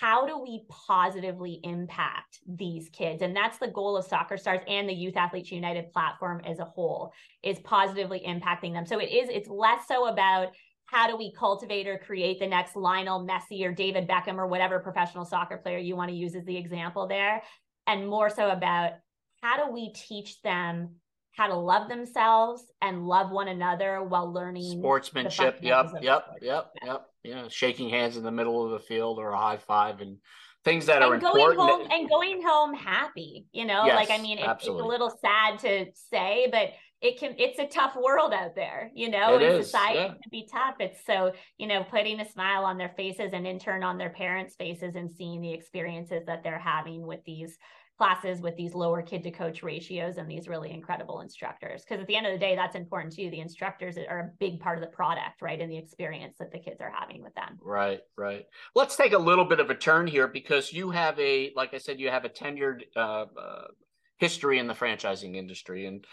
how 0.00 0.26
do 0.26 0.38
we 0.38 0.64
positively 0.68 1.60
impact 1.62 2.38
these 2.46 2.88
kids? 2.90 3.22
And 3.22 3.34
that's 3.34 3.58
the 3.58 3.68
goal 3.68 3.96
of 3.96 4.04
soccer 4.04 4.36
stars 4.36 4.60
and 4.68 4.88
the 4.88 4.92
youth 4.92 5.16
athletes 5.16 5.50
united 5.50 5.92
platform 5.92 6.42
as 6.44 6.58
a 6.58 6.64
whole 6.64 7.12
is 7.42 7.58
positively 7.60 8.22
impacting 8.26 8.72
them. 8.72 8.86
So 8.86 8.98
it 8.98 9.10
is 9.10 9.28
it's 9.28 9.48
less 9.48 9.86
so 9.88 10.08
about 10.08 10.48
how 10.86 11.06
do 11.06 11.16
we 11.16 11.32
cultivate 11.32 11.86
or 11.86 11.98
create 11.98 12.38
the 12.38 12.46
next 12.46 12.74
Lionel 12.74 13.26
Messi 13.26 13.64
or 13.64 13.72
David 13.72 14.08
Beckham 14.08 14.38
or 14.38 14.46
whatever 14.46 14.78
professional 14.78 15.24
soccer 15.24 15.58
player 15.58 15.78
you 15.78 15.96
want 15.96 16.10
to 16.10 16.16
use 16.16 16.34
as 16.34 16.44
the 16.44 16.56
example 16.56 17.06
there 17.06 17.42
and 17.86 18.08
more 18.08 18.30
so 18.30 18.50
about 18.50 18.92
how 19.42 19.64
do 19.64 19.72
we 19.72 19.92
teach 19.92 20.40
them 20.42 20.96
how 21.38 21.46
to 21.46 21.54
love 21.54 21.88
themselves 21.88 22.64
and 22.82 23.06
love 23.06 23.30
one 23.30 23.46
another 23.46 24.02
while 24.02 24.30
learning 24.30 24.64
sportsmanship. 24.64 25.60
Yep, 25.62 25.92
yep, 26.02 26.24
yep, 26.42 26.72
yep. 26.84 27.06
Yeah, 27.22 27.44
shaking 27.48 27.88
hands 27.88 28.16
in 28.16 28.24
the 28.24 28.32
middle 28.32 28.64
of 28.64 28.72
the 28.72 28.80
field 28.80 29.20
or 29.20 29.30
a 29.30 29.38
high 29.38 29.56
five 29.56 30.00
and 30.00 30.16
things 30.64 30.86
that 30.86 31.00
and 31.00 31.04
are 31.04 31.18
going 31.18 31.50
important. 31.50 31.60
Home, 31.60 31.88
and 31.92 32.08
going 32.08 32.42
home 32.44 32.74
happy, 32.74 33.46
you 33.52 33.66
know, 33.66 33.86
yes, 33.86 33.94
like 33.94 34.10
I 34.10 34.20
mean, 34.20 34.38
it, 34.38 34.50
it's 34.50 34.66
a 34.66 34.72
little 34.72 35.16
sad 35.20 35.60
to 35.60 35.86
say, 36.10 36.48
but 36.50 36.70
it 37.00 37.20
can 37.20 37.36
it's 37.38 37.60
a 37.60 37.66
tough 37.66 37.94
world 37.94 38.32
out 38.32 38.56
there 38.56 38.90
you 38.92 39.08
know 39.08 39.36
it 39.36 39.42
and 39.42 39.60
is, 39.60 39.66
society 39.66 40.00
yeah. 40.00 40.08
can 40.08 40.18
be 40.32 40.48
tough 40.50 40.74
it's 40.80 40.98
so 41.06 41.32
you 41.56 41.68
know 41.68 41.84
putting 41.84 42.18
a 42.18 42.28
smile 42.28 42.64
on 42.64 42.76
their 42.76 42.92
faces 42.96 43.30
and 43.32 43.46
in 43.46 43.56
turn 43.56 43.84
on 43.84 43.98
their 43.98 44.10
parents 44.10 44.56
faces 44.56 44.96
and 44.96 45.08
seeing 45.08 45.40
the 45.40 45.52
experiences 45.52 46.24
that 46.26 46.42
they're 46.42 46.58
having 46.58 47.06
with 47.06 47.20
these 47.24 47.56
classes 47.98 48.40
with 48.40 48.56
these 48.56 48.74
lower 48.74 49.02
kid 49.02 49.22
to 49.24 49.30
coach 49.30 49.62
ratios 49.62 50.16
and 50.16 50.30
these 50.30 50.48
really 50.48 50.70
incredible 50.70 51.20
instructors. 51.20 51.82
Because 51.82 52.00
at 52.00 52.06
the 52.06 52.16
end 52.16 52.26
of 52.26 52.32
the 52.32 52.38
day 52.38 52.56
that's 52.56 52.76
important 52.76 53.14
too. 53.14 53.28
The 53.30 53.40
instructors 53.40 53.98
are 53.98 54.20
a 54.20 54.30
big 54.38 54.60
part 54.60 54.78
of 54.78 54.82
the 54.82 54.90
product 54.90 55.42
right 55.42 55.60
and 55.60 55.70
the 55.70 55.76
experience 55.76 56.36
that 56.38 56.52
the 56.52 56.58
kids 56.58 56.80
are 56.80 56.92
having 56.96 57.22
with 57.22 57.34
them. 57.34 57.58
Right 57.62 58.00
right. 58.16 58.46
Let's 58.74 58.96
take 58.96 59.12
a 59.12 59.18
little 59.18 59.44
bit 59.44 59.60
of 59.60 59.68
a 59.68 59.74
turn 59.74 60.06
here 60.06 60.28
because 60.28 60.72
you 60.72 60.90
have 60.90 61.18
a 61.18 61.52
like 61.56 61.74
i 61.74 61.78
said 61.78 62.00
you 62.00 62.08
have 62.08 62.24
a 62.24 62.28
tenured 62.28 62.82
uh, 62.96 63.26
uh, 63.36 63.66
history 64.18 64.58
in 64.58 64.66
the 64.66 64.74
franchising 64.74 65.36
industry. 65.36 65.86
And 65.86 66.04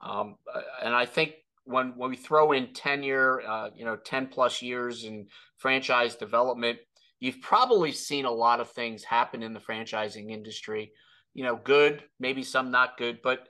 um, 0.00 0.36
and 0.82 0.94
I 0.94 1.06
think 1.06 1.32
when 1.64 1.92
when 1.96 2.10
we 2.10 2.16
throw 2.16 2.52
in 2.52 2.74
tenure, 2.74 3.42
uh, 3.42 3.70
you 3.74 3.84
know, 3.84 3.96
ten 3.96 4.26
plus 4.26 4.62
years 4.62 5.04
in 5.04 5.26
franchise 5.58 6.16
development, 6.16 6.78
you've 7.20 7.40
probably 7.40 7.92
seen 7.92 8.24
a 8.24 8.30
lot 8.30 8.60
of 8.60 8.70
things 8.70 9.04
happen 9.04 9.42
in 9.42 9.52
the 9.52 9.60
franchising 9.60 10.30
industry. 10.30 10.92
You 11.34 11.44
know, 11.44 11.56
good, 11.56 12.02
maybe 12.20 12.42
some 12.42 12.70
not 12.70 12.98
good, 12.98 13.20
but 13.22 13.46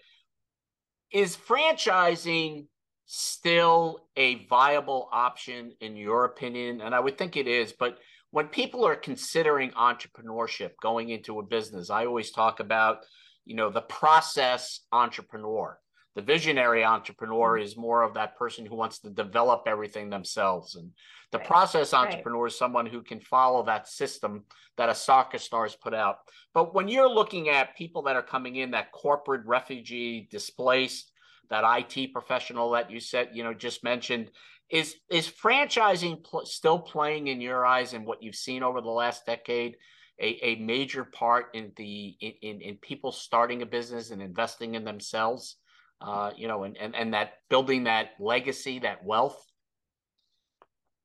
is 1.12 1.36
franchising 1.36 2.66
still 3.06 4.06
a 4.16 4.46
viable 4.46 5.08
option 5.12 5.72
in 5.80 5.96
your 5.96 6.24
opinion? 6.24 6.80
And 6.80 6.94
I 6.94 7.00
would 7.00 7.18
think 7.18 7.36
it 7.36 7.46
is, 7.46 7.72
but 7.72 7.98
when 8.30 8.48
people 8.48 8.86
are 8.86 8.96
considering 8.96 9.70
entrepreneurship 9.72 10.70
going 10.80 11.10
into 11.10 11.38
a 11.38 11.42
business, 11.44 11.90
I 11.90 12.06
always 12.06 12.30
talk 12.30 12.60
about, 12.60 13.00
you 13.44 13.54
know, 13.54 13.70
the 13.70 13.82
process 13.82 14.80
entrepreneur 14.90 15.78
the 16.14 16.22
visionary 16.22 16.84
entrepreneur 16.84 17.56
mm-hmm. 17.56 17.64
is 17.64 17.76
more 17.76 18.02
of 18.02 18.14
that 18.14 18.36
person 18.36 18.66
who 18.66 18.74
wants 18.74 18.98
to 19.00 19.10
develop 19.10 19.62
everything 19.66 20.10
themselves 20.10 20.76
and 20.76 20.90
the 21.30 21.38
right. 21.38 21.46
process 21.46 21.94
entrepreneur 21.94 22.44
right. 22.44 22.52
is 22.52 22.58
someone 22.58 22.86
who 22.86 23.02
can 23.02 23.20
follow 23.20 23.64
that 23.64 23.88
system 23.88 24.44
that 24.76 24.88
a 24.88 24.94
soccer 24.94 25.38
star 25.38 25.64
has 25.64 25.76
put 25.76 25.94
out 25.94 26.18
but 26.54 26.74
when 26.74 26.88
you're 26.88 27.08
looking 27.08 27.48
at 27.48 27.76
people 27.76 28.02
that 28.02 28.16
are 28.16 28.22
coming 28.22 28.56
in 28.56 28.70
that 28.70 28.92
corporate 28.92 29.44
refugee 29.46 30.28
displaced 30.30 31.12
that 31.50 31.64
IT 31.64 32.12
professional 32.12 32.70
that 32.70 32.90
you 32.90 33.00
said 33.00 33.30
you 33.32 33.44
know 33.44 33.54
just 33.54 33.84
mentioned 33.84 34.30
is 34.70 34.96
is 35.10 35.28
franchising 35.28 36.22
pl- 36.24 36.46
still 36.46 36.78
playing 36.78 37.28
in 37.28 37.40
your 37.40 37.66
eyes 37.66 37.92
and 37.92 38.06
what 38.06 38.22
you've 38.22 38.34
seen 38.34 38.62
over 38.62 38.80
the 38.80 38.88
last 38.88 39.26
decade 39.26 39.76
a, 40.20 40.38
a 40.42 40.54
major 40.56 41.04
part 41.04 41.46
in 41.54 41.72
the 41.76 42.16
in, 42.20 42.60
in 42.60 42.76
people 42.76 43.12
starting 43.12 43.62
a 43.62 43.66
business 43.66 44.10
and 44.10 44.22
investing 44.22 44.74
in 44.74 44.84
themselves 44.84 45.56
uh, 46.02 46.30
you 46.36 46.48
know, 46.48 46.64
and, 46.64 46.76
and 46.76 46.94
and 46.94 47.14
that 47.14 47.34
building 47.48 47.84
that 47.84 48.10
legacy, 48.18 48.80
that 48.80 49.04
wealth. 49.04 49.44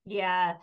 Yeah. 0.05 0.55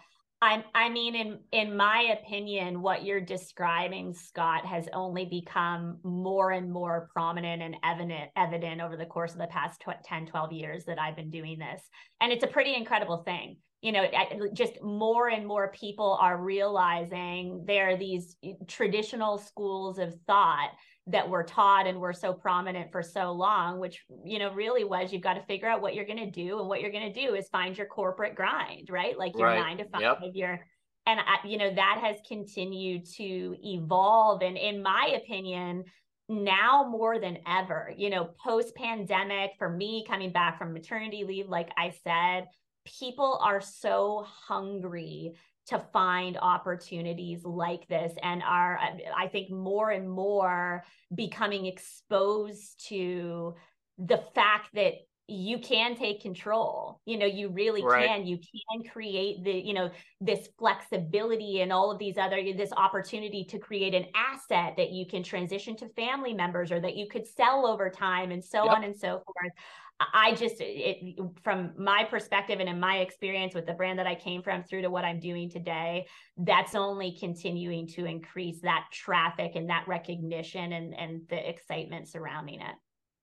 I, 0.45 0.63
I 0.75 0.89
mean, 0.91 1.15
in 1.15 1.39
in 1.53 1.75
my 1.75 2.15
opinion, 2.21 2.83
what 2.83 3.03
you're 3.03 3.21
describing, 3.21 4.13
Scott, 4.13 4.67
has 4.67 4.89
only 4.93 5.25
become 5.25 5.99
more 6.03 6.51
and 6.51 6.71
more 6.71 7.09
prominent 7.15 7.63
and 7.63 7.77
evident 7.83 8.31
evident 8.37 8.83
over 8.83 8.97
the 8.97 9.07
course 9.07 9.33
of 9.33 9.39
the 9.39 9.47
past 9.47 9.83
10, 10.05 10.27
12 10.27 10.53
years 10.53 10.85
that 10.85 10.99
I've 10.99 11.17
been 11.17 11.31
doing 11.31 11.59
this. 11.59 11.81
And 12.21 12.31
it's 12.31 12.45
a 12.45 12.49
pretty 12.49 12.75
incredible 12.75 13.19
thing. 13.19 13.57
You 13.81 13.93
know, 13.93 14.07
just 14.53 14.83
more 14.83 15.29
and 15.29 15.47
more 15.47 15.73
people 15.73 16.19
are 16.21 16.37
realizing 16.37 17.65
there 17.67 17.91
are 17.91 17.97
these 17.97 18.37
traditional 18.67 19.39
schools 19.39 19.99
of 19.99 20.15
thought 20.27 20.71
that 21.07 21.29
were 21.29 21.43
taught 21.43 21.87
and 21.87 22.01
were 22.01 22.15
so 22.15 22.33
prominent 22.33 22.91
for 22.91 23.03
so 23.03 23.33
long 23.33 23.79
which 23.79 24.05
you 24.25 24.39
know 24.39 24.53
really 24.53 24.85
was 24.85 25.13
you've 25.13 25.23
got 25.23 25.35
to 25.35 25.43
figure 25.43 25.69
out 25.69 25.83
what 25.83 25.95
you're 25.95 26.07
going 26.07 26.19
to 26.19 26.31
do 26.31 26.59
and 26.59 26.69
what 26.69 26.81
you're 26.81 26.91
going 26.91 27.13
to 27.13 27.27
do 27.27 27.35
is 27.35 27.47
find 27.49 27.77
your 27.77 27.87
corporate 27.87 28.35
grind 28.35 28.89
right 28.91 29.19
like 29.19 29.37
your 29.37 29.49
right. 29.49 29.77
9 29.77 29.79
to 29.79 29.89
5 29.91 30.01
yep. 30.01 30.19
your 30.35 30.61
and 31.07 31.21
I, 31.21 31.47
you 31.47 31.59
know 31.59 31.75
that 31.75 32.01
has 32.03 32.17
continued 32.27 33.05
to 33.17 33.55
evolve 33.63 34.43
and 34.43 34.57
in 34.57 34.83
my 34.83 35.19
opinion 35.23 35.85
now 36.29 36.89
more 36.91 37.19
than 37.19 37.39
ever 37.47 37.93
you 37.97 38.09
know 38.09 38.31
post 38.43 38.75
pandemic 38.75 39.53
for 39.59 39.69
me 39.69 40.07
coming 40.09 40.33
back 40.33 40.59
from 40.59 40.73
maternity 40.73 41.25
leave 41.25 41.49
like 41.49 41.69
i 41.77 41.93
said 42.03 42.47
people 42.87 43.39
are 43.43 43.61
so 43.61 44.27
hungry 44.27 45.35
to 45.67 45.79
find 45.93 46.37
opportunities 46.41 47.45
like 47.45 47.87
this 47.89 48.13
and 48.23 48.43
are 48.43 48.79
i 49.17 49.27
think 49.29 49.51
more 49.51 49.91
and 49.91 50.09
more 50.09 50.85
becoming 51.15 51.67
exposed 51.67 52.87
to 52.89 53.55
the 53.99 54.23
fact 54.35 54.69
that 54.75 54.95
you 55.27 55.59
can 55.59 55.97
take 55.97 56.21
control 56.21 57.01
you 57.07 57.17
know 57.17 57.25
you 57.25 57.49
really 57.49 57.83
right. 57.83 58.07
can 58.07 58.27
you 58.27 58.37
can 58.37 58.85
create 58.85 59.43
the 59.43 59.53
you 59.53 59.73
know 59.73 59.91
this 60.21 60.49
flexibility 60.59 61.63
and 61.63 61.73
all 61.73 61.91
of 61.91 61.99
these 61.99 62.19
other 62.19 62.43
this 62.55 62.73
opportunity 62.77 63.43
to 63.43 63.59
create 63.59 63.95
an 63.95 64.05
asset 64.15 64.75
that 64.77 64.91
you 64.91 65.07
can 65.07 65.23
transition 65.23 65.75
to 65.75 65.89
family 65.91 66.35
members 66.35 66.71
or 66.71 66.79
that 66.79 66.95
you 66.95 67.09
could 67.09 67.27
sell 67.27 67.67
over 67.67 67.89
time 67.89 68.33
and 68.33 68.45
so 68.45 68.65
yep. 68.65 68.77
on 68.77 68.85
and 68.85 68.95
so 68.95 69.23
forth 69.25 69.53
I 70.01 70.35
just, 70.35 70.57
it, 70.59 71.17
from 71.43 71.73
my 71.79 72.05
perspective 72.05 72.59
and 72.59 72.69
in 72.69 72.81
my 72.81 72.99
experience 72.99 73.55
with 73.55 73.67
the 73.67 73.75
brand 73.75 73.99
that 74.01 74.07
I 74.07 74.17
came 74.17 74.43
from 74.43 74.65
through 74.65 74.83
to 74.83 74.91
what 74.91 75.05
I'm 75.05 75.21
doing 75.21 75.49
today, 75.49 76.07
that's 76.37 76.75
only 76.75 77.17
continuing 77.19 77.87
to 77.89 78.05
increase 78.05 78.61
that 78.63 78.87
traffic 78.93 79.53
and 79.55 79.71
that 79.71 79.87
recognition 79.87 80.73
and, 80.73 80.99
and 80.99 81.23
the 81.29 81.49
excitement 81.49 82.09
surrounding 82.09 82.61
it. 82.61 82.75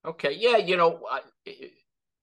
Okay. 0.06 0.34
Yeah. 0.40 0.58
You 0.58 0.78
know, 0.78 1.02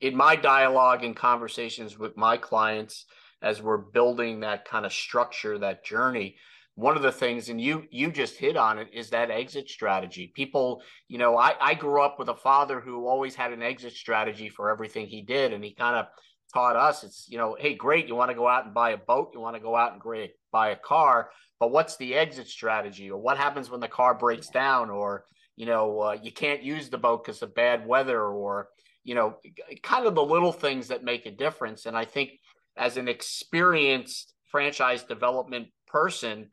in 0.01 0.17
my 0.17 0.35
dialogue 0.35 1.05
and 1.05 1.15
conversations 1.15 1.99
with 1.99 2.17
my 2.17 2.39
clients, 2.39 3.05
as 3.43 3.63
we're 3.63 3.77
building 3.77 4.41
that 4.41 4.65
kind 4.65 4.87
of 4.87 4.93
structure, 4.93 5.59
that 5.59 5.85
journey, 5.85 6.37
one 6.79 6.97
of 6.97 7.03
the 7.03 7.13
things 7.13 7.49
and 7.49 7.61
you 7.61 7.85
you 7.91 8.11
just 8.11 8.37
hit 8.37 8.57
on 8.57 8.79
it 8.79 8.89
is 8.93 9.11
that 9.11 9.31
exit 9.31 9.69
strategy. 9.69 10.33
People 10.35 10.83
you 11.09 11.19
know 11.19 11.37
i 11.37 11.55
i 11.61 11.75
grew 11.75 12.03
up 12.03 12.19
with 12.19 12.29
a 12.29 12.35
father 12.37 12.81
who 12.81 13.07
always 13.07 13.35
had 13.35 13.53
an 13.53 13.63
exit 13.63 13.93
strategy 13.93 14.49
for 14.49 14.71
everything 14.71 15.07
he 15.07 15.23
did 15.23 15.53
and 15.53 15.65
he 15.65 15.75
kind 15.75 15.97
of 15.97 16.07
taught 16.55 16.77
us 16.77 17.05
it's 17.05 17.27
you 17.29 17.37
know 17.37 17.57
hey 17.61 17.75
great 17.75 18.09
you 18.09 18.15
want 18.15 18.31
to 18.31 18.35
go 18.35 18.49
out 18.49 18.65
and 18.65 18.73
buy 18.73 18.91
a 18.93 18.97
boat 18.97 19.31
you 19.35 19.41
want 19.41 19.55
to 19.55 19.61
go 19.61 19.77
out 19.77 19.93
and 19.93 20.01
great 20.01 20.33
buy 20.51 20.71
a 20.71 20.77
car 20.77 21.29
but 21.61 21.73
what's 21.73 21.97
the 21.97 22.15
exit 22.15 22.49
strategy? 22.49 23.11
Or 23.11 23.19
what 23.19 23.37
happens 23.37 23.71
when 23.71 23.81
the 23.81 23.89
car 23.89 24.15
breaks 24.15 24.49
down? 24.49 24.91
Or 24.91 25.25
you 25.57 25.67
know 25.67 26.01
uh, 26.01 26.17
you 26.23 26.33
can't 26.33 26.63
use 26.63 26.89
the 26.89 26.99
boat 26.99 27.25
because 27.25 27.43
of 27.43 27.55
bad 27.55 27.87
weather 27.87 28.23
or 28.23 28.69
you 29.03 29.15
know 29.15 29.37
kind 29.83 30.07
of 30.07 30.15
the 30.15 30.23
little 30.23 30.53
things 30.53 30.89
that 30.89 31.03
make 31.05 31.27
a 31.27 31.31
difference. 31.31 31.87
And 31.87 31.97
i 31.97 32.05
think 32.05 32.31
as 32.77 32.97
an 32.97 33.09
experienced 33.09 34.35
franchise 34.53 35.03
development 35.03 35.69
person 35.89 36.49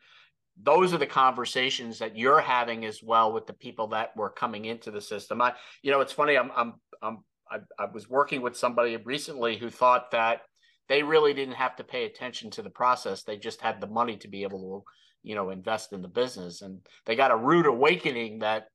those 0.62 0.94
are 0.94 0.98
the 0.98 1.06
conversations 1.06 2.00
that 2.00 2.18
you're 2.18 2.40
having 2.40 2.86
as 2.86 3.04
well 3.04 3.34
with 3.34 3.46
the 3.46 3.54
people 3.54 3.88
that 3.88 4.16
were 4.16 4.30
coming 4.30 4.66
into 4.66 4.90
the 4.90 5.02
system. 5.02 5.42
I, 5.42 5.54
you 5.82 5.92
know, 5.92 6.00
it's 6.00 6.14
funny. 6.14 6.38
I'm, 6.38 6.52
I'm, 6.56 6.74
I'm, 7.02 7.24
I, 7.52 7.58
I 7.78 7.86
was 7.94 8.10
working 8.10 8.42
with 8.42 8.58
somebody 8.58 8.96
recently 8.98 9.58
who 9.58 9.70
thought 9.70 10.12
that 10.12 10.42
they 10.88 11.04
really 11.04 11.34
didn't 11.34 11.56
have 11.56 11.76
to 11.78 11.84
pay 11.84 12.06
attention 12.06 12.52
to 12.52 12.62
the 12.62 12.70
process. 12.70 13.24
They 13.24 13.38
just 13.38 13.62
had 13.62 13.82
the 13.82 13.88
money 13.88 14.18
to 14.18 14.28
be 14.28 14.44
able 14.44 14.60
to, 14.60 15.30
you 15.30 15.36
know, 15.36 15.50
invest 15.50 15.92
in 15.92 16.02
the 16.02 16.08
business. 16.08 16.62
And 16.62 16.80
they 17.06 17.16
got 17.16 17.32
a 17.32 17.38
rude 17.38 17.66
awakening 17.66 18.40
that 18.40 18.68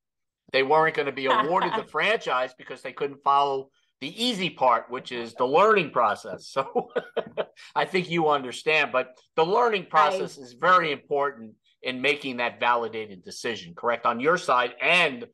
they 0.52 0.62
weren't 0.62 0.96
going 0.96 1.06
to 1.06 1.12
be 1.12 1.26
awarded 1.30 1.72
the 1.74 1.84
franchise 1.84 2.52
because 2.58 2.82
they 2.82 2.92
couldn't 2.92 3.22
follow 3.24 3.70
the 4.00 4.24
easy 4.24 4.50
part, 4.50 4.90
which 4.90 5.12
is 5.12 5.34
the 5.34 5.44
learning 5.44 5.90
process. 5.90 6.48
So 6.48 6.90
I 7.74 7.84
think 7.84 8.10
you 8.10 8.28
understand, 8.28 8.92
but 8.92 9.18
the 9.36 9.44
learning 9.44 9.86
process 9.86 10.38
is 10.38 10.54
very 10.54 10.90
important 10.90 11.54
in 11.82 12.00
making 12.00 12.38
that 12.38 12.60
validated 12.60 13.24
decision, 13.24 13.74
correct? 13.74 14.06
On 14.06 14.20
your 14.20 14.38
side 14.38 14.74
and 14.80 15.26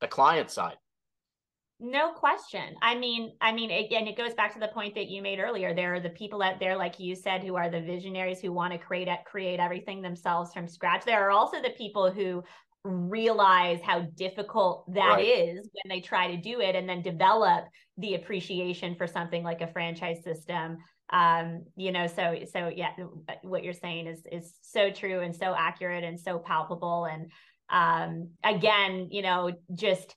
the 0.00 0.08
client 0.08 0.50
side. 0.50 0.76
No 1.84 2.12
question. 2.12 2.76
I 2.80 2.94
mean, 2.94 3.32
I 3.40 3.50
mean, 3.50 3.72
again, 3.72 4.06
it 4.06 4.16
goes 4.16 4.34
back 4.34 4.52
to 4.54 4.60
the 4.60 4.68
point 4.68 4.94
that 4.94 5.08
you 5.08 5.20
made 5.20 5.40
earlier. 5.40 5.74
There 5.74 5.94
are 5.94 6.00
the 6.00 6.10
people 6.10 6.40
out 6.40 6.60
there, 6.60 6.76
like 6.76 7.00
you 7.00 7.16
said, 7.16 7.42
who 7.42 7.56
are 7.56 7.68
the 7.68 7.80
visionaries 7.80 8.40
who 8.40 8.52
want 8.52 8.72
to 8.72 8.78
create 8.78 9.08
create 9.24 9.58
everything 9.58 10.00
themselves 10.00 10.52
from 10.52 10.68
scratch. 10.68 11.04
There 11.04 11.26
are 11.26 11.32
also 11.32 11.60
the 11.60 11.70
people 11.70 12.08
who 12.08 12.44
realize 12.84 13.80
how 13.82 14.00
difficult 14.16 14.92
that 14.92 15.16
right. 15.16 15.24
is 15.24 15.70
when 15.72 15.88
they 15.88 16.00
try 16.00 16.34
to 16.34 16.36
do 16.36 16.60
it 16.60 16.74
and 16.74 16.88
then 16.88 17.02
develop 17.02 17.64
the 17.98 18.14
appreciation 18.14 18.96
for 18.96 19.06
something 19.06 19.44
like 19.44 19.60
a 19.60 19.68
franchise 19.68 20.22
system. 20.24 20.78
Um 21.12 21.64
you 21.76 21.92
know 21.92 22.06
so 22.06 22.38
so 22.50 22.70
yeah 22.74 22.90
what 23.42 23.62
you're 23.62 23.72
saying 23.74 24.06
is 24.06 24.22
is 24.30 24.54
so 24.62 24.90
true 24.90 25.20
and 25.20 25.36
so 25.36 25.54
accurate 25.56 26.04
and 26.04 26.18
so 26.18 26.38
palpable. 26.38 27.04
And 27.04 27.30
um 27.70 28.30
again 28.42 29.08
you 29.10 29.22
know 29.22 29.52
just 29.74 30.14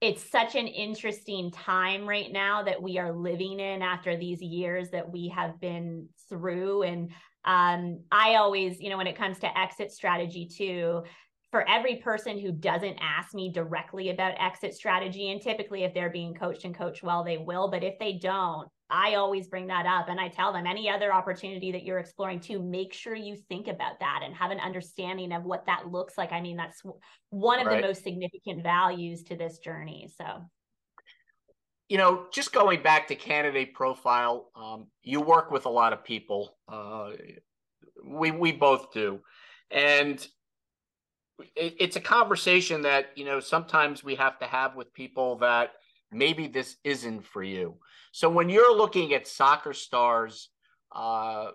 it's 0.00 0.28
such 0.30 0.54
an 0.54 0.66
interesting 0.66 1.50
time 1.50 2.08
right 2.08 2.32
now 2.32 2.62
that 2.62 2.80
we 2.80 2.98
are 2.98 3.12
living 3.12 3.58
in 3.58 3.82
after 3.82 4.16
these 4.16 4.40
years 4.40 4.90
that 4.90 5.10
we 5.10 5.28
have 5.28 5.60
been 5.60 6.08
through. 6.28 6.82
And 6.82 7.10
um, 7.44 8.00
i 8.10 8.34
always 8.34 8.80
you 8.80 8.90
know 8.90 8.96
when 8.96 9.06
it 9.06 9.16
comes 9.16 9.38
to 9.38 9.58
exit 9.58 9.92
strategy 9.92 10.46
too 10.46 11.02
for 11.50 11.68
every 11.68 11.96
person 11.96 12.38
who 12.38 12.52
doesn't 12.52 12.98
ask 13.00 13.34
me 13.34 13.50
directly 13.50 14.10
about 14.10 14.34
exit 14.38 14.74
strategy 14.74 15.30
and 15.30 15.40
typically 15.40 15.84
if 15.84 15.94
they're 15.94 16.10
being 16.10 16.34
coached 16.34 16.64
and 16.64 16.76
coached 16.76 17.02
well 17.02 17.24
they 17.24 17.38
will 17.38 17.70
but 17.70 17.82
if 17.82 17.98
they 17.98 18.14
don't 18.14 18.68
I 18.90 19.16
always 19.16 19.48
bring 19.48 19.66
that 19.66 19.84
up 19.84 20.08
and 20.08 20.18
I 20.18 20.28
tell 20.28 20.52
them 20.52 20.66
any 20.66 20.88
other 20.88 21.12
opportunity 21.12 21.72
that 21.72 21.84
you're 21.84 21.98
exploring 21.98 22.40
to 22.40 22.58
make 22.58 22.94
sure 22.94 23.14
you 23.14 23.36
think 23.36 23.68
about 23.68 24.00
that 24.00 24.22
and 24.24 24.34
have 24.34 24.50
an 24.50 24.60
understanding 24.60 25.32
of 25.32 25.44
what 25.44 25.66
that 25.66 25.88
looks 25.88 26.16
like. 26.16 26.32
I 26.32 26.40
mean, 26.40 26.56
that's 26.56 26.82
one 27.28 27.60
of 27.60 27.66
right. 27.66 27.82
the 27.82 27.86
most 27.86 28.02
significant 28.02 28.62
values 28.62 29.24
to 29.24 29.36
this 29.36 29.58
journey. 29.58 30.08
So, 30.16 30.24
you 31.90 31.98
know, 31.98 32.26
just 32.32 32.52
going 32.52 32.82
back 32.82 33.08
to 33.08 33.14
candidate 33.14 33.74
profile, 33.74 34.50
um, 34.56 34.86
you 35.02 35.20
work 35.20 35.50
with 35.50 35.66
a 35.66 35.70
lot 35.70 35.92
of 35.92 36.02
people. 36.02 36.56
Uh, 36.66 37.10
we 38.02 38.30
we 38.30 38.52
both 38.52 38.92
do, 38.92 39.20
and 39.70 40.26
it, 41.56 41.76
it's 41.78 41.96
a 41.96 42.00
conversation 42.00 42.82
that 42.82 43.10
you 43.14 43.24
know 43.24 43.40
sometimes 43.40 44.02
we 44.04 44.14
have 44.16 44.38
to 44.38 44.46
have 44.46 44.76
with 44.76 44.92
people 44.92 45.36
that 45.38 45.72
maybe 46.10 46.46
this 46.46 46.76
isn't 46.84 47.24
for 47.24 47.42
you. 47.42 47.76
So 48.12 48.28
when 48.28 48.48
you're 48.48 48.76
looking 48.76 49.14
at 49.14 49.28
soccer 49.28 49.72
stars, 49.72 50.48
uh, 50.92 51.48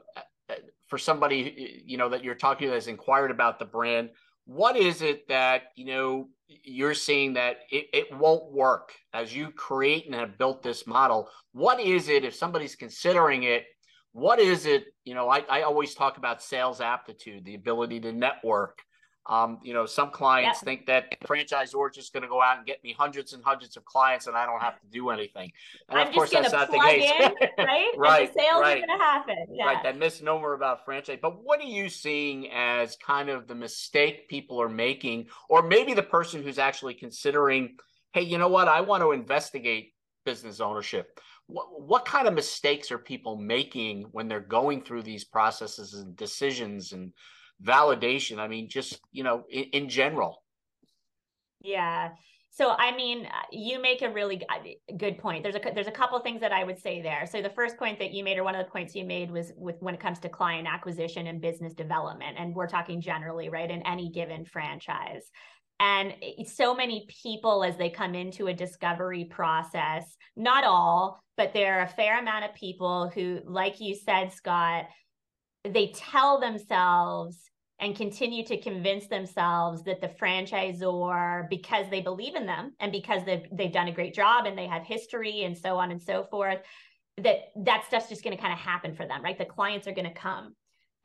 for 0.87 0.97
somebody 0.97 1.83
you 1.85 1.97
know 1.97 2.09
that 2.09 2.23
you're 2.23 2.35
talking 2.35 2.67
to 2.67 2.73
has 2.73 2.87
inquired 2.87 3.31
about 3.31 3.59
the 3.59 3.65
brand, 3.65 4.09
what 4.45 4.75
is 4.75 5.01
it 5.01 5.27
that 5.27 5.63
you 5.75 5.85
know 5.85 6.29
you're 6.47 6.93
seeing 6.93 7.33
that 7.33 7.59
it, 7.71 7.87
it 7.93 8.17
won't 8.17 8.51
work 8.51 8.93
as 9.13 9.35
you 9.35 9.49
create 9.49 10.05
and 10.05 10.15
have 10.15 10.37
built 10.37 10.61
this 10.61 10.85
model? 10.85 11.29
What 11.53 11.79
is 11.79 12.09
it 12.09 12.23
if 12.23 12.35
somebody's 12.35 12.75
considering 12.75 13.43
it? 13.43 13.65
What 14.11 14.39
is 14.39 14.65
it? 14.65 14.85
You 15.03 15.15
know, 15.15 15.29
I, 15.29 15.43
I 15.49 15.61
always 15.63 15.95
talk 15.95 16.17
about 16.17 16.43
sales 16.43 16.81
aptitude, 16.81 17.45
the 17.45 17.55
ability 17.55 17.99
to 18.01 18.11
network, 18.11 18.79
um, 19.27 19.59
you 19.63 19.73
know, 19.73 19.85
some 19.85 20.11
clients 20.11 20.59
yeah. 20.61 20.65
think 20.65 20.85
that 20.87 21.19
franchisor 21.21 21.89
is 21.89 21.95
just 21.95 22.11
going 22.11 22.23
to 22.23 22.29
go 22.29 22.41
out 22.41 22.57
and 22.57 22.65
get 22.65 22.83
me 22.83 22.93
hundreds 22.97 23.31
and 23.31 23.41
hundreds 23.43 23.77
of 23.77 23.85
clients, 23.85 24.27
and 24.27 24.35
I 24.35 24.45
don't 24.45 24.61
have 24.61 24.79
to 24.81 24.87
do 24.87 25.11
anything. 25.11 25.51
And 25.87 25.99
I'm 25.99 26.07
of 26.07 26.13
course, 26.13 26.31
that's 26.31 26.51
not 26.51 26.69
the 26.69 26.79
case. 26.79 27.09
In, 27.19 27.31
right, 27.65 27.85
right. 27.97 28.19
And 28.21 28.29
the 28.29 28.41
sales 28.41 28.61
right. 28.61 28.83
are 28.83 28.85
going 28.85 28.99
to 28.99 29.03
happen. 29.03 29.45
Yeah. 29.49 29.65
Right. 29.65 29.83
That 29.83 29.97
misnomer 29.97 30.53
about 30.53 30.83
franchise. 30.83 31.19
But 31.21 31.41
what 31.41 31.61
are 31.61 31.63
you 31.63 31.87
seeing 31.87 32.51
as 32.51 32.97
kind 32.97 33.29
of 33.29 33.47
the 33.47 33.55
mistake 33.55 34.27
people 34.27 34.61
are 34.61 34.69
making, 34.69 35.27
or 35.47 35.61
maybe 35.61 35.93
the 35.93 36.03
person 36.03 36.43
who's 36.43 36.59
actually 36.59 36.93
considering, 36.93 37.77
hey, 38.11 38.23
you 38.23 38.37
know 38.37 38.49
what? 38.49 38.67
I 38.67 38.81
want 38.81 39.03
to 39.03 39.13
investigate 39.13 39.93
business 40.25 40.59
ownership. 40.59 41.21
What, 41.47 41.81
what 41.81 42.05
kind 42.05 42.27
of 42.27 42.33
mistakes 42.33 42.91
are 42.91 42.97
people 42.97 43.37
making 43.37 44.03
when 44.11 44.27
they're 44.27 44.41
going 44.41 44.81
through 44.81 45.03
these 45.03 45.23
processes 45.23 45.93
and 45.93 46.15
decisions 46.17 46.91
and 46.91 47.13
validation. 47.63 48.39
I 48.39 48.47
mean, 48.47 48.69
just, 48.69 48.99
you 49.11 49.23
know, 49.23 49.43
in, 49.49 49.63
in 49.73 49.89
general. 49.89 50.43
Yeah. 51.61 52.11
So 52.55 52.69
I 52.77 52.95
mean, 52.95 53.25
uh, 53.25 53.29
you 53.51 53.81
make 53.81 54.03
a 54.03 54.11
really 54.11 54.39
good 54.97 55.17
point. 55.17 55.41
There's 55.41 55.55
a 55.55 55.61
there's 55.73 55.87
a 55.87 55.91
couple 55.91 56.19
things 56.19 56.39
that 56.41 56.51
I 56.51 56.63
would 56.63 56.79
say 56.79 57.01
there. 57.01 57.25
So 57.25 57.41
the 57.41 57.49
first 57.49 57.77
point 57.77 57.97
that 57.97 58.11
you 58.11 58.23
made, 58.23 58.37
or 58.37 58.43
one 58.43 58.53
of 58.53 58.63
the 58.63 58.71
points 58.71 58.93
you 58.93 59.05
made, 59.05 59.31
was 59.31 59.51
with 59.57 59.77
when 59.79 59.95
it 59.95 59.99
comes 59.99 60.19
to 60.19 60.29
client 60.29 60.67
acquisition 60.67 61.25
and 61.25 61.41
business 61.41 61.73
development, 61.73 62.37
and 62.37 62.53
we're 62.53 62.67
talking 62.67 63.01
generally, 63.01 63.49
right, 63.49 63.71
in 63.71 63.81
any 63.87 64.11
given 64.11 64.45
franchise. 64.45 65.31
And 65.79 66.13
so 66.45 66.75
many 66.75 67.07
people, 67.23 67.63
as 67.63 67.75
they 67.77 67.89
come 67.89 68.13
into 68.13 68.47
a 68.47 68.53
discovery 68.53 69.25
process, 69.25 70.15
not 70.35 70.63
all, 70.63 71.23
but 71.35 71.53
there 71.53 71.79
are 71.79 71.85
a 71.85 71.89
fair 71.89 72.19
amount 72.19 72.45
of 72.45 72.53
people 72.53 73.09
who, 73.09 73.39
like 73.45 73.81
you 73.81 73.95
said, 73.95 74.31
Scott, 74.31 74.85
they 75.67 75.91
tell 75.95 76.39
themselves 76.39 77.39
and 77.83 77.97
continue 77.97 78.45
to 78.45 78.57
convince 78.61 79.07
themselves 79.07 79.83
that 79.83 79.99
the 79.99 80.07
franchisor 80.07 81.49
because 81.49 81.85
they 81.91 81.99
believe 81.99 82.33
in 82.33 82.45
them 82.45 82.71
and 82.79 82.93
because 82.93 83.25
they've 83.25 83.45
they've 83.51 83.73
done 83.73 83.89
a 83.89 83.91
great 83.91 84.13
job 84.13 84.45
and 84.45 84.57
they 84.57 84.67
have 84.67 84.83
history 84.83 85.43
and 85.43 85.57
so 85.57 85.75
on 85.75 85.91
and 85.91 86.01
so 86.01 86.23
forth 86.23 86.59
that 87.17 87.51
that 87.57 87.83
stuff's 87.85 88.07
just 88.07 88.23
going 88.23 88.35
to 88.35 88.41
kind 88.41 88.53
of 88.53 88.59
happen 88.59 88.95
for 88.95 89.05
them 89.05 89.21
right? 89.21 89.37
The 89.37 89.45
clients 89.45 89.85
are 89.87 89.93
going 89.93 90.07
to 90.07 90.13
come. 90.13 90.55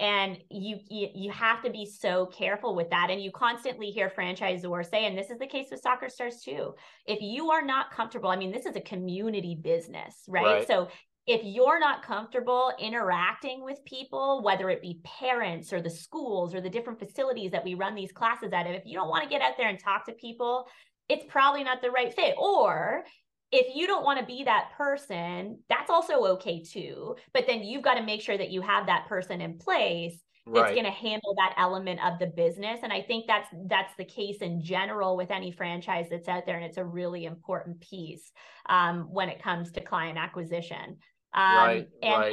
And 0.00 0.38
you, 0.48 0.78
you 0.88 1.08
you 1.12 1.32
have 1.32 1.60
to 1.64 1.70
be 1.70 1.84
so 1.84 2.26
careful 2.26 2.76
with 2.76 2.90
that. 2.90 3.10
And 3.10 3.20
you 3.20 3.32
constantly 3.32 3.90
hear 3.90 4.08
franchisors 4.08 4.88
say 4.88 5.06
and 5.06 5.18
this 5.18 5.30
is 5.30 5.40
the 5.40 5.48
case 5.48 5.66
with 5.72 5.80
soccer 5.80 6.08
stars 6.08 6.40
too 6.44 6.74
if 7.06 7.20
you 7.20 7.50
are 7.50 7.62
not 7.62 7.90
comfortable 7.90 8.30
i 8.30 8.36
mean 8.36 8.52
this 8.52 8.64
is 8.64 8.76
a 8.76 8.80
community 8.80 9.58
business 9.60 10.22
right, 10.28 10.44
right. 10.44 10.66
so 10.68 10.88
if 11.28 11.42
you're 11.44 11.78
not 11.78 12.02
comfortable 12.02 12.72
interacting 12.80 13.62
with 13.62 13.84
people, 13.84 14.42
whether 14.42 14.70
it 14.70 14.80
be 14.80 15.02
parents 15.04 15.74
or 15.74 15.82
the 15.82 15.90
schools 15.90 16.54
or 16.54 16.62
the 16.62 16.70
different 16.70 16.98
facilities 16.98 17.50
that 17.50 17.62
we 17.62 17.74
run 17.74 17.94
these 17.94 18.12
classes 18.12 18.50
at, 18.54 18.66
if 18.66 18.82
you 18.86 18.94
don't 18.94 19.10
want 19.10 19.24
to 19.24 19.28
get 19.28 19.42
out 19.42 19.52
there 19.58 19.68
and 19.68 19.78
talk 19.78 20.06
to 20.06 20.12
people, 20.12 20.66
it's 21.10 21.26
probably 21.28 21.62
not 21.62 21.82
the 21.82 21.90
right 21.90 22.14
fit. 22.14 22.34
Or 22.38 23.04
if 23.52 23.66
you 23.76 23.86
don't 23.86 24.06
want 24.06 24.18
to 24.18 24.24
be 24.24 24.44
that 24.44 24.70
person, 24.78 25.58
that's 25.68 25.90
also 25.90 26.14
okay 26.36 26.62
too. 26.62 27.14
But 27.34 27.46
then 27.46 27.62
you've 27.62 27.84
got 27.84 27.94
to 27.94 28.02
make 28.02 28.22
sure 28.22 28.38
that 28.38 28.50
you 28.50 28.62
have 28.62 28.86
that 28.86 29.06
person 29.06 29.42
in 29.42 29.58
place 29.58 30.18
right. 30.48 30.62
that's 30.62 30.72
going 30.72 30.84
to 30.84 30.90
handle 30.90 31.34
that 31.36 31.54
element 31.58 32.00
of 32.04 32.18
the 32.18 32.26
business 32.26 32.80
and 32.82 32.92
i 32.92 33.00
think 33.02 33.26
that's 33.26 33.48
that's 33.66 33.94
the 33.96 34.04
case 34.04 34.38
in 34.38 34.62
general 34.62 35.16
with 35.16 35.30
any 35.30 35.50
franchise 35.50 36.06
that's 36.10 36.28
out 36.28 36.46
there 36.46 36.56
and 36.56 36.64
it's 36.64 36.78
a 36.78 36.84
really 36.84 37.24
important 37.24 37.80
piece 37.80 38.32
um, 38.68 39.08
when 39.10 39.28
it 39.28 39.42
comes 39.42 39.70
to 39.70 39.80
client 39.80 40.18
acquisition 40.18 40.96
um, 41.38 41.56
right, 41.56 41.88
and, 42.02 42.20
right. 42.20 42.32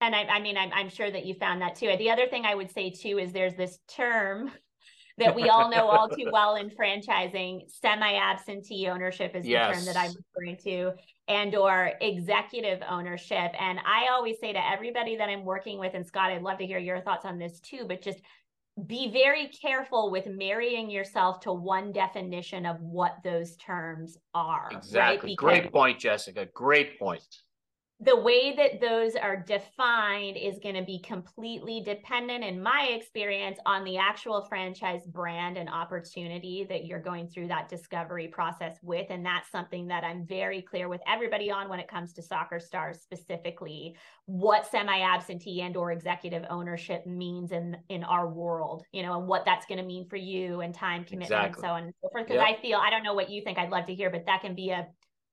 And 0.00 0.14
I, 0.14 0.24
I 0.24 0.40
mean, 0.40 0.56
I'm, 0.56 0.70
I'm 0.72 0.88
sure 0.88 1.10
that 1.10 1.26
you 1.26 1.34
found 1.34 1.60
that 1.62 1.74
too. 1.76 1.92
The 1.98 2.10
other 2.10 2.26
thing 2.28 2.44
I 2.44 2.54
would 2.54 2.70
say 2.70 2.90
too 2.90 3.18
is 3.18 3.32
there's 3.32 3.54
this 3.54 3.78
term 3.88 4.50
that 5.18 5.34
we 5.34 5.48
all 5.48 5.68
know 5.70 5.88
all 5.88 6.08
too 6.08 6.28
well 6.32 6.56
in 6.56 6.70
franchising 6.70 7.62
semi-absentee 7.68 8.86
ownership 8.86 9.34
is 9.34 9.46
yes. 9.46 9.68
the 9.68 9.74
term 9.74 9.94
that 9.94 10.00
i'm 10.00 10.14
referring 10.14 10.56
to 10.56 10.92
and 11.26 11.56
or 11.56 11.90
executive 12.00 12.80
ownership 12.88 13.52
and 13.58 13.80
i 13.80 14.06
always 14.12 14.36
say 14.40 14.52
to 14.52 14.70
everybody 14.70 15.16
that 15.16 15.28
i'm 15.28 15.44
working 15.44 15.78
with 15.78 15.94
and 15.94 16.06
scott 16.06 16.30
i'd 16.30 16.42
love 16.42 16.58
to 16.58 16.66
hear 16.66 16.78
your 16.78 17.00
thoughts 17.00 17.24
on 17.24 17.36
this 17.36 17.58
too 17.60 17.84
but 17.88 18.00
just 18.00 18.20
be 18.86 19.10
very 19.10 19.48
careful 19.48 20.08
with 20.12 20.28
marrying 20.28 20.88
yourself 20.88 21.40
to 21.40 21.52
one 21.52 21.90
definition 21.90 22.64
of 22.64 22.80
what 22.80 23.16
those 23.24 23.56
terms 23.56 24.16
are 24.34 24.68
exactly 24.70 25.30
right? 25.30 25.36
Because 25.36 25.36
great 25.36 25.72
point 25.72 25.98
jessica 25.98 26.46
great 26.54 26.96
point 26.96 27.24
the 28.00 28.14
way 28.14 28.54
that 28.54 28.80
those 28.80 29.16
are 29.16 29.36
defined 29.36 30.36
is 30.36 30.60
going 30.62 30.76
to 30.76 30.84
be 30.84 31.00
completely 31.00 31.82
dependent 31.84 32.44
in 32.44 32.62
my 32.62 32.90
experience 32.92 33.58
on 33.66 33.82
the 33.82 33.98
actual 33.98 34.46
franchise 34.48 35.04
brand 35.04 35.56
and 35.56 35.68
opportunity 35.68 36.64
that 36.68 36.84
you're 36.84 37.00
going 37.00 37.26
through 37.26 37.48
that 37.48 37.68
discovery 37.68 38.28
process 38.28 38.76
with 38.82 39.06
and 39.10 39.26
that's 39.26 39.50
something 39.50 39.88
that 39.88 40.04
I'm 40.04 40.24
very 40.24 40.62
clear 40.62 40.88
with 40.88 41.00
everybody 41.08 41.50
on 41.50 41.68
when 41.68 41.80
it 41.80 41.88
comes 41.88 42.12
to 42.14 42.22
soccer 42.22 42.60
stars 42.60 43.00
specifically 43.00 43.96
what 44.26 44.70
semi 44.70 45.00
absentee 45.00 45.62
and 45.62 45.76
or 45.76 45.90
executive 45.90 46.44
ownership 46.50 47.04
means 47.04 47.50
in 47.50 47.76
in 47.88 48.04
our 48.04 48.28
world 48.28 48.84
you 48.92 49.02
know 49.02 49.18
and 49.18 49.26
what 49.26 49.44
that's 49.44 49.66
going 49.66 49.78
to 49.78 49.84
mean 49.84 50.06
for 50.08 50.16
you 50.16 50.60
and 50.60 50.72
time 50.72 51.02
commitment 51.02 51.32
exactly. 51.32 51.62
and 51.62 51.68
so 51.68 51.68
on 51.68 51.82
and 51.82 51.94
so 52.00 52.08
forth 52.10 52.26
because 52.28 52.40
yep. 52.40 52.56
I 52.58 52.62
feel 52.62 52.78
I 52.78 52.90
don't 52.90 53.02
know 53.02 53.14
what 53.14 53.28
you 53.28 53.42
think 53.42 53.58
I'd 53.58 53.70
love 53.70 53.86
to 53.86 53.94
hear 53.94 54.08
but 54.08 54.26
that 54.26 54.40
can 54.40 54.54
be 54.54 54.70
a 54.70 54.86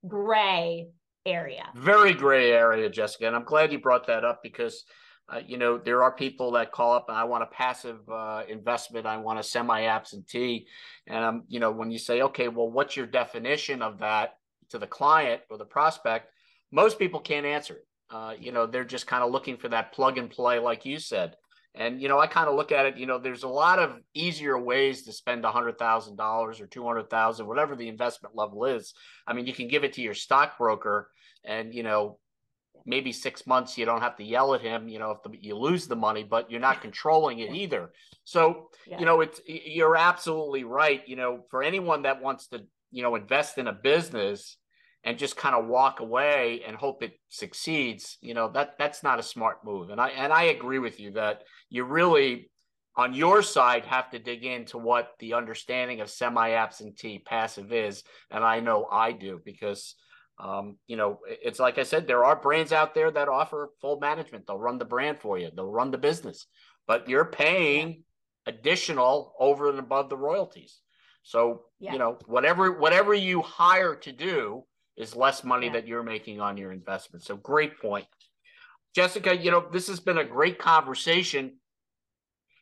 gray 0.07 0.87
area. 1.25 1.65
Very 1.75 2.13
gray 2.13 2.51
area, 2.51 2.89
Jessica. 2.89 3.27
And 3.27 3.35
I'm 3.35 3.43
glad 3.43 3.71
you 3.71 3.79
brought 3.79 4.07
that 4.07 4.23
up 4.23 4.41
because, 4.43 4.83
uh, 5.29 5.41
you 5.45 5.57
know, 5.57 5.77
there 5.77 6.03
are 6.03 6.11
people 6.11 6.51
that 6.51 6.71
call 6.71 6.93
up 6.93 7.05
and 7.09 7.17
I 7.17 7.23
want 7.23 7.43
a 7.43 7.47
passive 7.47 8.07
uh, 8.09 8.43
investment, 8.47 9.05
I 9.05 9.17
want 9.17 9.39
a 9.39 9.43
semi 9.43 9.83
absentee. 9.83 10.67
And, 11.07 11.23
um, 11.23 11.43
you 11.47 11.59
know, 11.59 11.71
when 11.71 11.91
you 11.91 11.97
say, 11.97 12.21
okay, 12.21 12.47
well, 12.47 12.69
what's 12.69 12.95
your 12.95 13.07
definition 13.07 13.81
of 13.81 13.99
that 13.99 14.37
to 14.69 14.77
the 14.77 14.87
client 14.87 15.41
or 15.49 15.57
the 15.57 15.65
prospect? 15.65 16.31
Most 16.71 16.99
people 16.99 17.19
can't 17.19 17.45
answer 17.45 17.75
it. 17.75 17.87
Uh, 18.09 18.33
you 18.39 18.51
know, 18.51 18.65
they're 18.65 18.85
just 18.85 19.07
kind 19.07 19.23
of 19.23 19.31
looking 19.31 19.57
for 19.57 19.69
that 19.69 19.91
plug 19.91 20.17
and 20.17 20.29
play, 20.29 20.59
like 20.59 20.85
you 20.85 20.99
said. 20.99 21.35
And 21.77 22.01
you 22.01 22.07
know, 22.07 22.19
I 22.19 22.27
kind 22.27 22.47
of 22.47 22.55
look 22.55 22.71
at 22.71 22.85
it. 22.85 22.97
You 22.97 23.05
know, 23.05 23.19
there's 23.19 23.43
a 23.43 23.49
lot 23.49 23.79
of 23.79 23.99
easier 24.13 24.57
ways 24.57 25.03
to 25.03 25.11
spend 25.11 25.43
a 25.43 25.51
hundred 25.51 25.77
thousand 25.77 26.15
dollars 26.15 26.61
or 26.61 26.67
two 26.67 26.85
hundred 26.85 27.09
thousand, 27.09 27.47
whatever 27.47 27.75
the 27.75 27.89
investment 27.89 28.35
level 28.35 28.65
is. 28.65 28.93
I 29.27 29.33
mean, 29.33 29.45
you 29.45 29.53
can 29.53 29.67
give 29.67 29.83
it 29.83 29.93
to 29.93 30.01
your 30.01 30.13
stockbroker, 30.13 31.09
and 31.43 31.73
you 31.73 31.83
know, 31.83 32.17
maybe 32.85 33.11
six 33.11 33.45
months 33.45 33.77
you 33.77 33.85
don't 33.85 34.01
have 34.01 34.15
to 34.17 34.23
yell 34.23 34.53
at 34.53 34.61
him. 34.61 34.87
You 34.87 34.99
know, 34.99 35.11
if 35.11 35.23
the, 35.23 35.37
you 35.39 35.57
lose 35.57 35.87
the 35.87 35.95
money, 35.97 36.23
but 36.23 36.49
you're 36.49 36.61
not 36.61 36.81
controlling 36.87 37.39
it 37.39 37.53
either. 37.53 37.91
So 38.23 38.69
yeah. 38.87 38.99
you 38.99 39.05
know, 39.05 39.21
it's 39.21 39.41
you're 39.45 39.97
absolutely 39.97 40.63
right. 40.63 41.05
You 41.07 41.17
know, 41.17 41.45
for 41.49 41.61
anyone 41.61 42.03
that 42.03 42.21
wants 42.21 42.47
to 42.47 42.65
you 42.91 43.03
know 43.03 43.15
invest 43.15 43.57
in 43.57 43.67
a 43.67 43.73
business 43.73 44.57
and 45.05 45.19
just 45.19 45.37
kind 45.37 45.55
of 45.55 45.67
walk 45.67 45.99
away 45.99 46.63
and 46.67 46.75
hope 46.75 47.03
it 47.03 47.13
succeeds, 47.29 48.17
you 48.21 48.33
know, 48.33 48.49
that 48.49 48.73
that's 48.79 49.03
not 49.03 49.19
a 49.19 49.23
smart 49.23 49.63
move. 49.63 49.91
And 49.91 50.01
I 50.01 50.09
and 50.09 50.33
I 50.33 50.43
agree 50.45 50.79
with 50.79 50.99
you 50.99 51.11
that 51.11 51.43
you 51.69 51.83
really 51.83 52.49
on 52.97 53.13
your 53.13 53.43
side 53.43 53.85
have 53.85 54.09
to 54.09 54.19
dig 54.19 54.43
into 54.45 54.77
what 54.77 55.11
the 55.19 55.33
understanding 55.33 56.01
of 56.01 56.09
semi-absentee 56.09 57.19
passive 57.19 57.71
is, 57.71 58.03
and 58.31 58.43
I 58.43 58.61
know 58.61 58.87
I 58.91 59.11
do 59.11 59.39
because 59.45 59.93
um, 60.39 60.77
you 60.87 60.97
know 60.97 61.19
it's 61.27 61.59
like 61.59 61.77
I 61.77 61.83
said, 61.83 62.07
there 62.07 62.25
are 62.25 62.35
brands 62.35 62.73
out 62.73 62.95
there 62.95 63.11
that 63.11 63.29
offer 63.29 63.69
full 63.81 63.99
management. 63.99 64.47
They'll 64.47 64.57
run 64.57 64.79
the 64.79 64.85
brand 64.85 65.19
for 65.19 65.37
you, 65.37 65.51
they'll 65.55 65.71
run 65.71 65.91
the 65.91 65.99
business, 65.99 66.47
but 66.87 67.07
you're 67.07 67.25
paying 67.25 68.03
additional 68.47 69.33
over 69.39 69.69
and 69.69 69.79
above 69.79 70.09
the 70.09 70.17
royalties. 70.17 70.79
So 71.21 71.61
yeah. 71.79 71.93
you 71.93 71.99
know 71.99 72.17
whatever 72.25 72.71
whatever 72.71 73.13
you 73.13 73.43
hire 73.43 73.95
to 73.97 74.11
do 74.11 74.63
is 74.97 75.15
less 75.15 75.43
money 75.43 75.67
yeah. 75.67 75.73
that 75.73 75.87
you're 75.87 76.03
making 76.03 76.39
on 76.39 76.57
your 76.57 76.71
investment. 76.71 77.23
So 77.23 77.35
great 77.35 77.79
point. 77.79 78.05
Jessica, 78.95 79.35
you 79.35 79.51
know, 79.51 79.65
this 79.71 79.87
has 79.87 79.99
been 79.99 80.19
a 80.19 80.23
great 80.23 80.57
conversation. 80.57 81.57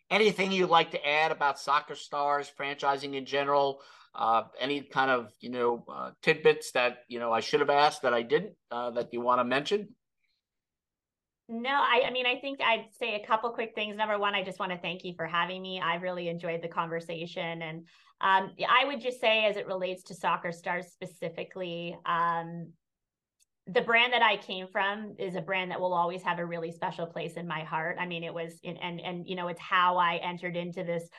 Anything 0.09 0.51
you'd 0.51 0.69
like 0.69 0.91
to 0.91 1.07
add 1.07 1.31
about 1.31 1.59
soccer 1.59 1.95
stars, 1.95 2.51
franchising 2.59 3.15
in 3.15 3.25
general? 3.25 3.81
Uh, 4.15 4.43
any 4.59 4.81
kind 4.81 5.09
of, 5.09 5.31
you 5.39 5.49
know, 5.49 5.83
uh, 5.91 6.11
tidbits 6.21 6.71
that, 6.71 6.99
you 7.07 7.19
know, 7.19 7.31
I 7.31 7.39
should 7.39 7.59
have 7.61 7.69
asked 7.69 8.03
that 8.03 8.13
I 8.13 8.21
didn't 8.21 8.53
uh, 8.69 8.91
that 8.91 9.11
you 9.11 9.21
want 9.21 9.39
to 9.39 9.43
mention? 9.43 9.89
No, 11.49 11.71
I, 11.71 12.03
I 12.07 12.11
mean, 12.11 12.25
I 12.25 12.39
think 12.39 12.61
I'd 12.61 12.85
say 12.97 13.15
a 13.15 13.27
couple 13.27 13.49
quick 13.51 13.73
things. 13.75 13.97
Number 13.97 14.17
one, 14.17 14.33
I 14.33 14.43
just 14.43 14.59
want 14.59 14.71
to 14.71 14.77
thank 14.77 15.03
you 15.03 15.13
for 15.15 15.25
having 15.25 15.61
me. 15.61 15.81
I 15.83 15.95
really 15.95 16.29
enjoyed 16.29 16.61
the 16.61 16.69
conversation. 16.69 17.61
And 17.61 17.79
um, 18.21 18.51
I 18.67 18.85
would 18.85 19.01
just 19.01 19.19
say, 19.19 19.45
as 19.45 19.57
it 19.57 19.67
relates 19.67 20.03
to 20.03 20.13
soccer 20.13 20.53
stars 20.53 20.87
specifically, 20.87 21.97
um, 22.05 22.71
the 23.67 23.81
brand 23.81 24.13
that 24.13 24.21
I 24.21 24.37
came 24.37 24.67
from 24.67 25.15
is 25.19 25.35
a 25.35 25.41
brand 25.41 25.71
that 25.71 25.79
will 25.79 25.93
always 25.93 26.21
have 26.23 26.39
a 26.39 26.45
really 26.45 26.71
special 26.71 27.05
place 27.05 27.33
in 27.33 27.47
my 27.47 27.63
heart. 27.63 27.97
I 27.99 28.05
mean, 28.05 28.23
it 28.23 28.33
was 28.33 28.59
in, 28.63 28.77
and 28.77 29.01
and 29.01 29.27
you 29.27 29.35
know, 29.35 29.49
it's 29.49 29.61
how 29.61 29.97
I 29.97 30.17
entered 30.23 30.55
into 30.55 30.83
this 30.83 31.09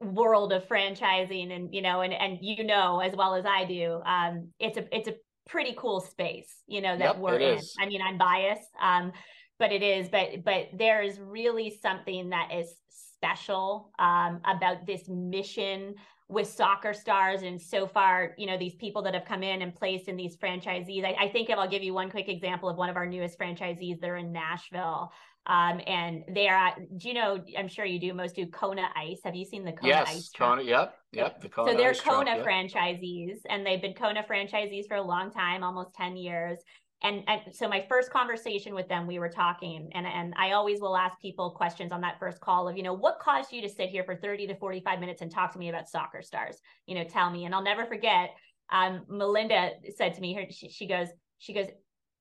world 0.00 0.52
of 0.52 0.66
franchising 0.68 1.52
and 1.54 1.74
you 1.74 1.82
know 1.82 2.02
and 2.02 2.12
and 2.12 2.38
you 2.40 2.62
know 2.62 3.00
as 3.00 3.16
well 3.16 3.34
as 3.34 3.44
I 3.44 3.64
do 3.64 4.00
um 4.06 4.48
it's 4.60 4.78
a 4.78 4.96
it's 4.96 5.08
a 5.08 5.14
pretty 5.48 5.74
cool 5.76 6.00
space 6.00 6.62
you 6.68 6.80
know 6.80 6.96
that 6.96 7.04
yep, 7.04 7.18
we're 7.18 7.38
in 7.38 7.58
is. 7.58 7.74
I 7.80 7.86
mean 7.86 8.00
I'm 8.00 8.16
biased 8.16 8.70
um 8.80 9.10
but 9.58 9.72
it 9.72 9.82
is 9.82 10.08
but 10.08 10.44
but 10.44 10.68
there's 10.74 11.18
really 11.18 11.70
something 11.82 12.30
that 12.30 12.50
is 12.54 12.74
special 12.88 13.90
um 13.98 14.40
about 14.44 14.86
this 14.86 15.08
mission 15.08 15.94
with 16.28 16.46
soccer 16.46 16.92
stars 16.92 17.42
and 17.42 17.60
so 17.60 17.86
far 17.86 18.34
you 18.36 18.46
know 18.46 18.58
these 18.58 18.74
people 18.74 19.02
that 19.02 19.14
have 19.14 19.24
come 19.24 19.42
in 19.42 19.62
and 19.62 19.74
placed 19.74 20.08
in 20.08 20.16
these 20.16 20.36
franchisees. 20.36 21.04
I, 21.04 21.16
I 21.24 21.28
think 21.28 21.50
i'll 21.50 21.68
give 21.68 21.82
you 21.82 21.94
one 21.94 22.10
quick 22.10 22.28
example 22.28 22.68
of 22.68 22.76
one 22.76 22.90
of 22.90 22.96
our 22.96 23.06
newest 23.06 23.38
franchisees 23.38 24.00
they're 24.00 24.16
in 24.16 24.32
nashville 24.32 25.12
um, 25.46 25.80
and 25.86 26.24
they 26.34 26.46
are 26.46 26.68
at, 26.68 26.98
do 26.98 27.08
you 27.08 27.14
know 27.14 27.42
i'm 27.58 27.68
sure 27.68 27.86
you 27.86 27.98
do 27.98 28.12
most 28.12 28.36
do 28.36 28.46
kona 28.46 28.86
ice. 28.94 29.20
Have 29.24 29.34
you 29.34 29.46
seen 29.46 29.64
the 29.64 29.72
kona 29.72 29.88
yes, 29.88 30.08
ice 30.08 30.30
kona 30.36 30.62
yep 30.62 30.96
yep. 31.12 31.40
the 31.40 31.48
kona 31.48 31.72
so 31.72 31.76
they're 31.76 31.94
kona 31.94 32.34
truck, 32.34 32.46
franchisees 32.46 33.38
and 33.48 33.64
they've 33.64 33.80
been 33.80 33.94
kona 33.94 34.22
franchisees 34.30 34.86
for 34.86 34.98
a 34.98 35.02
long 35.02 35.30
time 35.30 35.64
almost 35.64 35.94
10 35.94 36.16
years 36.16 36.58
and, 37.02 37.22
and 37.28 37.40
so 37.52 37.68
my 37.68 37.84
first 37.88 38.10
conversation 38.10 38.74
with 38.74 38.88
them 38.88 39.06
we 39.06 39.18
were 39.18 39.28
talking 39.28 39.88
and 39.94 40.06
and 40.06 40.34
i 40.36 40.52
always 40.52 40.80
will 40.80 40.96
ask 40.96 41.18
people 41.20 41.50
questions 41.50 41.92
on 41.92 42.00
that 42.00 42.18
first 42.18 42.40
call 42.40 42.68
of 42.68 42.76
you 42.76 42.82
know 42.82 42.92
what 42.92 43.18
caused 43.20 43.52
you 43.52 43.62
to 43.62 43.68
sit 43.68 43.88
here 43.88 44.04
for 44.04 44.16
30 44.16 44.48
to 44.48 44.54
45 44.56 45.00
minutes 45.00 45.22
and 45.22 45.30
talk 45.30 45.52
to 45.52 45.58
me 45.58 45.68
about 45.68 45.88
soccer 45.88 46.22
stars? 46.22 46.60
You 46.86 46.96
know 46.96 47.04
tell 47.04 47.30
me. 47.30 47.44
And 47.44 47.54
i'll 47.54 47.62
never 47.62 47.86
forget 47.86 48.30
um, 48.70 49.04
melinda 49.08 49.70
said 49.96 50.14
to 50.14 50.20
me 50.20 50.34
her 50.34 50.44
she, 50.50 50.68
she 50.68 50.86
goes 50.86 51.08
she 51.38 51.52
goes 51.52 51.68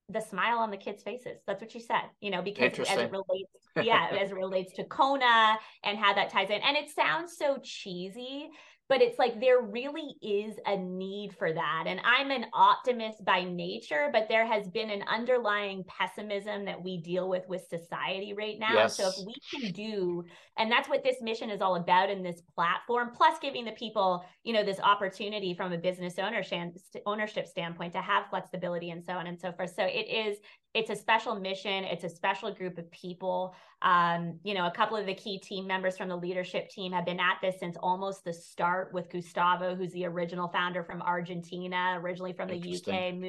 the 0.10 0.22
smile 0.22 0.60
on 0.60 0.72
the 0.72 0.78
kids 0.78 1.04
faces. 1.04 1.38
That's 1.46 1.62
what 1.62 1.72
she 1.72 1.82
said 1.82 2.04
you 2.22 2.32
know 2.32 2.42
because 2.42 2.80
as 2.80 2.98
it 2.98 3.12
relates 3.12 3.52
yeah 3.82 4.08
as 4.20 4.32
it 4.32 4.36
relates 4.36 4.74
to 4.74 4.86
kona 4.86 5.58
and 5.84 5.98
how 5.98 6.14
that 6.14 6.30
ties 6.30 6.50
in. 6.50 6.62
And 6.62 6.78
it 6.78 6.90
sounds 6.90 7.36
so 7.38 7.58
cheesy 7.64 8.50
but 8.90 9.02
it's 9.02 9.20
like 9.20 9.40
there 9.40 9.62
really 9.62 10.16
is 10.22 10.56
a 10.66 10.78
need 10.78 11.36
for 11.38 11.52
that 11.52 11.84
and 11.88 12.00
i'm 12.04 12.32
an 12.32 12.46
optimist 12.54 13.24
by 13.26 13.44
nature 13.44 14.10
but 14.12 14.28
there 14.30 14.46
has 14.46 14.68
been 14.70 14.90
an 14.90 15.04
underlying 15.10 15.84
pessimism 15.88 16.66
that 16.66 16.82
we 16.82 16.98
deal 17.02 17.30
with 17.30 17.44
with 17.48 17.66
society 17.70 18.34
right 18.34 18.60
now 18.60 18.74
yes. 18.74 18.98
so 18.98 19.08
if 19.08 19.16
we 19.26 19.36
can 19.52 19.72
do 19.72 20.24
and 20.58 20.72
that's 20.72 20.90
what 20.90 21.04
this 21.04 21.22
mission 21.22 21.50
is 21.50 21.62
all 21.62 21.76
about 21.76 22.10
in 22.10 22.24
this 22.24 22.42
platform 22.56 23.12
plus 23.16 23.38
giving 23.40 23.66
the 23.66 23.72
people 23.72 24.24
you 24.44 24.54
know 24.54 24.64
this 24.64 24.80
opportunity 24.80 25.54
from 25.54 25.74
a 25.74 25.78
business 25.78 26.18
ownership 26.20 26.74
ownership 27.06 27.48
standpoint 27.48 27.94
to 27.94 28.02
have 28.02 28.26
flexibility 28.30 28.90
and 28.92 29.04
so 29.04 29.14
on 29.14 29.28
and 29.28 29.40
so 29.40 29.52
forth 29.52 29.74
so 29.76 29.84
it 29.84 30.08
is 30.08 30.38
it's 30.78 30.92
a 30.92 30.96
special 30.96 31.36
mission 31.36 31.84
it's 31.84 32.04
a 32.04 32.10
special 32.10 32.54
group 32.54 32.78
of 32.78 32.90
people. 32.92 33.56
Um, 33.82 34.40
you 34.44 34.54
know 34.54 34.66
a 34.66 34.72
couple 34.72 34.98
of 34.98 35.06
the 35.06 35.14
key 35.14 35.40
team 35.40 35.68
members 35.68 35.98
from 35.98 36.10
the 36.10 36.16
leadership 36.16 36.70
team 36.70 36.92
have 36.94 37.06
been 37.06 37.20
at 37.20 37.38
this 37.42 37.60
since 37.60 37.78
almost 37.80 38.24
the 38.24 38.34
start 38.34 38.92
with 38.92 39.10
gustavo 39.12 39.76
who's 39.76 39.92
the 39.92 40.06
original 40.06 40.48
founder 40.48 40.84
from 40.84 41.00
argentina 41.04 41.96
originally 42.02 42.34
from 42.34 42.48
the 42.48 42.58
uk 42.58 42.88
and 42.88 43.24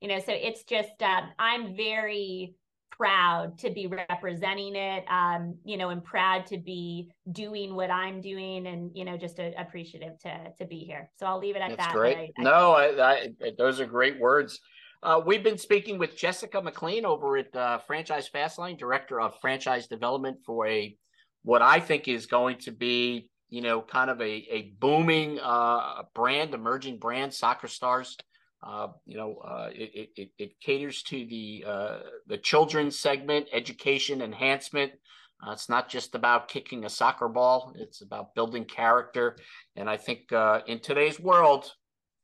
you 0.00 0.08
know 0.08 0.18
so 0.18 0.32
it's 0.32 0.64
just 0.64 1.00
uh, 1.00 1.22
i'm 1.38 1.76
very 1.76 2.56
proud 2.90 3.56
to 3.58 3.70
be 3.70 3.86
representing 3.86 4.74
it 4.74 5.04
um, 5.08 5.54
you 5.64 5.76
know 5.76 5.90
and 5.90 6.02
proud 6.02 6.44
to 6.46 6.58
be 6.58 7.08
doing 7.30 7.76
what 7.76 7.90
i'm 7.90 8.20
doing 8.20 8.66
and 8.66 8.90
you 8.94 9.04
know 9.04 9.16
just 9.16 9.38
a, 9.38 9.54
appreciative 9.60 10.18
to 10.18 10.52
to 10.58 10.64
be 10.64 10.80
here. 10.80 11.08
So 11.20 11.26
i'll 11.26 11.38
leave 11.38 11.54
it 11.54 11.62
at 11.62 11.70
That's 11.70 11.86
that 11.86 11.94
great. 11.94 12.32
I, 12.36 12.42
no 12.42 12.72
I, 12.72 13.28
I, 13.40 13.52
those 13.56 13.78
are 13.78 13.86
great 13.86 14.18
words 14.18 14.60
uh, 15.02 15.20
we've 15.24 15.44
been 15.44 15.58
speaking 15.58 15.98
with 15.98 16.16
Jessica 16.16 16.60
McLean 16.60 17.04
over 17.04 17.36
at 17.36 17.54
uh, 17.54 17.78
Franchise 17.78 18.28
Fastlane, 18.32 18.78
Director 18.78 19.20
of 19.20 19.38
Franchise 19.40 19.86
Development 19.86 20.38
for 20.44 20.66
a 20.66 20.96
what 21.42 21.62
I 21.62 21.78
think 21.78 22.08
is 22.08 22.26
going 22.26 22.58
to 22.58 22.72
be, 22.72 23.30
you 23.48 23.62
know, 23.62 23.80
kind 23.80 24.10
of 24.10 24.20
a, 24.20 24.24
a 24.50 24.74
booming 24.80 25.38
uh, 25.40 26.02
brand, 26.14 26.52
emerging 26.52 26.98
brand, 26.98 27.32
Soccer 27.32 27.68
Stars. 27.68 28.16
Uh, 28.60 28.88
you 29.06 29.16
know, 29.16 29.36
uh, 29.36 29.70
it, 29.72 30.10
it, 30.16 30.30
it 30.36 30.60
caters 30.60 31.04
to 31.04 31.24
the 31.26 31.64
uh, 31.64 31.98
the 32.26 32.38
children's 32.38 32.98
segment, 32.98 33.46
education 33.52 34.20
enhancement. 34.20 34.90
it's 35.46 35.68
not 35.68 35.88
just 35.88 36.16
about 36.16 36.48
kicking 36.48 36.84
a 36.84 36.90
soccer 36.90 37.28
ball; 37.28 37.72
it's 37.76 38.00
about 38.00 38.34
building 38.34 38.64
character. 38.64 39.36
And 39.76 39.88
I 39.88 39.96
think 39.96 40.32
in 40.66 40.80
today's 40.80 41.20
world, 41.20 41.72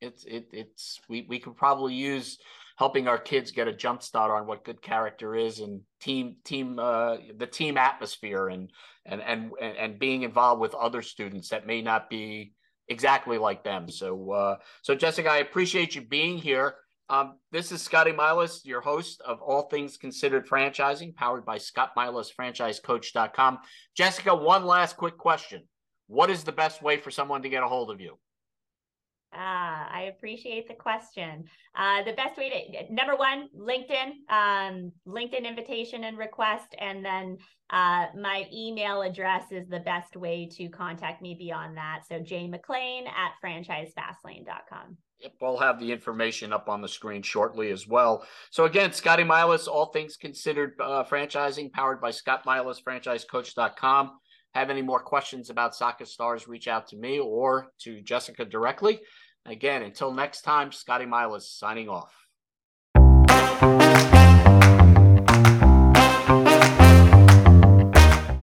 it's 0.00 0.24
it, 0.24 0.48
it's 0.52 1.00
we 1.08 1.24
we 1.28 1.38
could 1.38 1.56
probably 1.56 1.94
use 1.94 2.37
helping 2.76 3.06
our 3.06 3.18
kids 3.18 3.50
get 3.50 3.68
a 3.68 3.72
jump 3.72 4.02
start 4.02 4.30
on 4.30 4.46
what 4.46 4.64
good 4.64 4.82
character 4.82 5.34
is 5.34 5.60
and 5.60 5.80
team 6.00 6.37
team 6.44 6.78
uh, 6.78 7.16
the 7.37 7.46
team 7.46 7.76
atmosphere 7.76 8.48
and 8.48 8.70
and 9.06 9.22
and 9.22 9.52
and 9.60 9.98
being 9.98 10.22
involved 10.22 10.60
with 10.60 10.74
other 10.74 11.02
students 11.02 11.50
that 11.50 11.66
may 11.66 11.82
not 11.82 12.10
be 12.10 12.52
exactly 12.88 13.38
like 13.38 13.64
them. 13.64 13.88
So 13.88 14.32
uh, 14.32 14.56
so 14.82 14.94
Jessica, 14.94 15.30
I 15.30 15.38
appreciate 15.38 15.94
you 15.94 16.02
being 16.02 16.38
here. 16.38 16.74
Um, 17.10 17.38
this 17.52 17.70
is 17.70 17.82
Scotty 17.82 18.12
Milas, 18.12 18.64
your 18.64 18.80
host 18.80 19.20
of 19.20 19.42
All 19.42 19.62
Things 19.68 19.98
Considered 19.98 20.48
Franchising, 20.48 21.14
powered 21.14 21.44
by 21.44 21.58
Scott 21.58 21.90
Milas, 21.94 22.28
franchisecoach.com. 22.34 23.58
Jessica, 23.94 24.34
one 24.34 24.64
last 24.64 24.96
quick 24.96 25.18
question. 25.18 25.64
What 26.06 26.30
is 26.30 26.44
the 26.44 26.52
best 26.52 26.82
way 26.82 26.96
for 26.96 27.10
someone 27.10 27.42
to 27.42 27.50
get 27.50 27.62
a 27.62 27.68
hold 27.68 27.90
of 27.90 28.00
you? 28.00 28.18
Ah, 29.34 29.88
I 29.92 30.02
appreciate 30.02 30.68
the 30.68 30.74
question. 30.74 31.44
Uh, 31.76 32.02
the 32.04 32.12
best 32.12 32.36
way 32.36 32.50
to 32.86 32.92
number 32.94 33.16
one, 33.16 33.48
LinkedIn, 33.58 34.30
um, 34.30 34.92
LinkedIn 35.06 35.44
invitation 35.44 36.04
and 36.04 36.16
request, 36.16 36.74
and 36.78 37.04
then 37.04 37.38
uh, 37.70 38.06
my 38.16 38.44
email 38.52 39.02
address 39.02 39.50
is 39.50 39.68
the 39.68 39.80
best 39.80 40.16
way 40.16 40.48
to 40.56 40.68
contact 40.68 41.20
me 41.22 41.34
beyond 41.38 41.76
that. 41.76 42.02
So 42.08 42.20
Jay 42.20 42.46
McLean 42.46 43.06
at 43.06 43.32
franchisefastlane.com. 43.44 44.96
Yep, 45.20 45.32
we'll 45.40 45.58
have 45.58 45.80
the 45.80 45.90
information 45.90 46.52
up 46.52 46.68
on 46.68 46.82
the 46.82 46.88
screen 46.88 47.22
shortly 47.22 47.70
as 47.70 47.88
well. 47.88 48.26
So 48.50 48.64
again, 48.64 48.92
Scotty 48.92 49.24
Milas, 49.24 49.66
all 49.66 49.86
things 49.86 50.16
considered 50.16 50.74
uh, 50.80 51.04
franchising, 51.04 51.72
powered 51.72 52.00
by 52.00 52.10
Scott 52.10 52.44
Milas, 52.44 52.82
franchisecoach.com. 52.86 54.18
Have 54.54 54.70
any 54.70 54.82
more 54.82 55.00
questions 55.00 55.50
about 55.50 55.74
Soccer 55.74 56.04
Stars, 56.04 56.46
reach 56.46 56.68
out 56.68 56.86
to 56.88 56.96
me 56.96 57.18
or 57.18 57.68
to 57.80 58.00
Jessica 58.02 58.44
directly. 58.44 59.00
Again, 59.46 59.83
until 59.83 60.12
next 60.12 60.42
time, 60.42 60.72
Scotty 60.72 61.04
Milas 61.04 61.42
signing 61.42 61.88
off. 61.88 62.23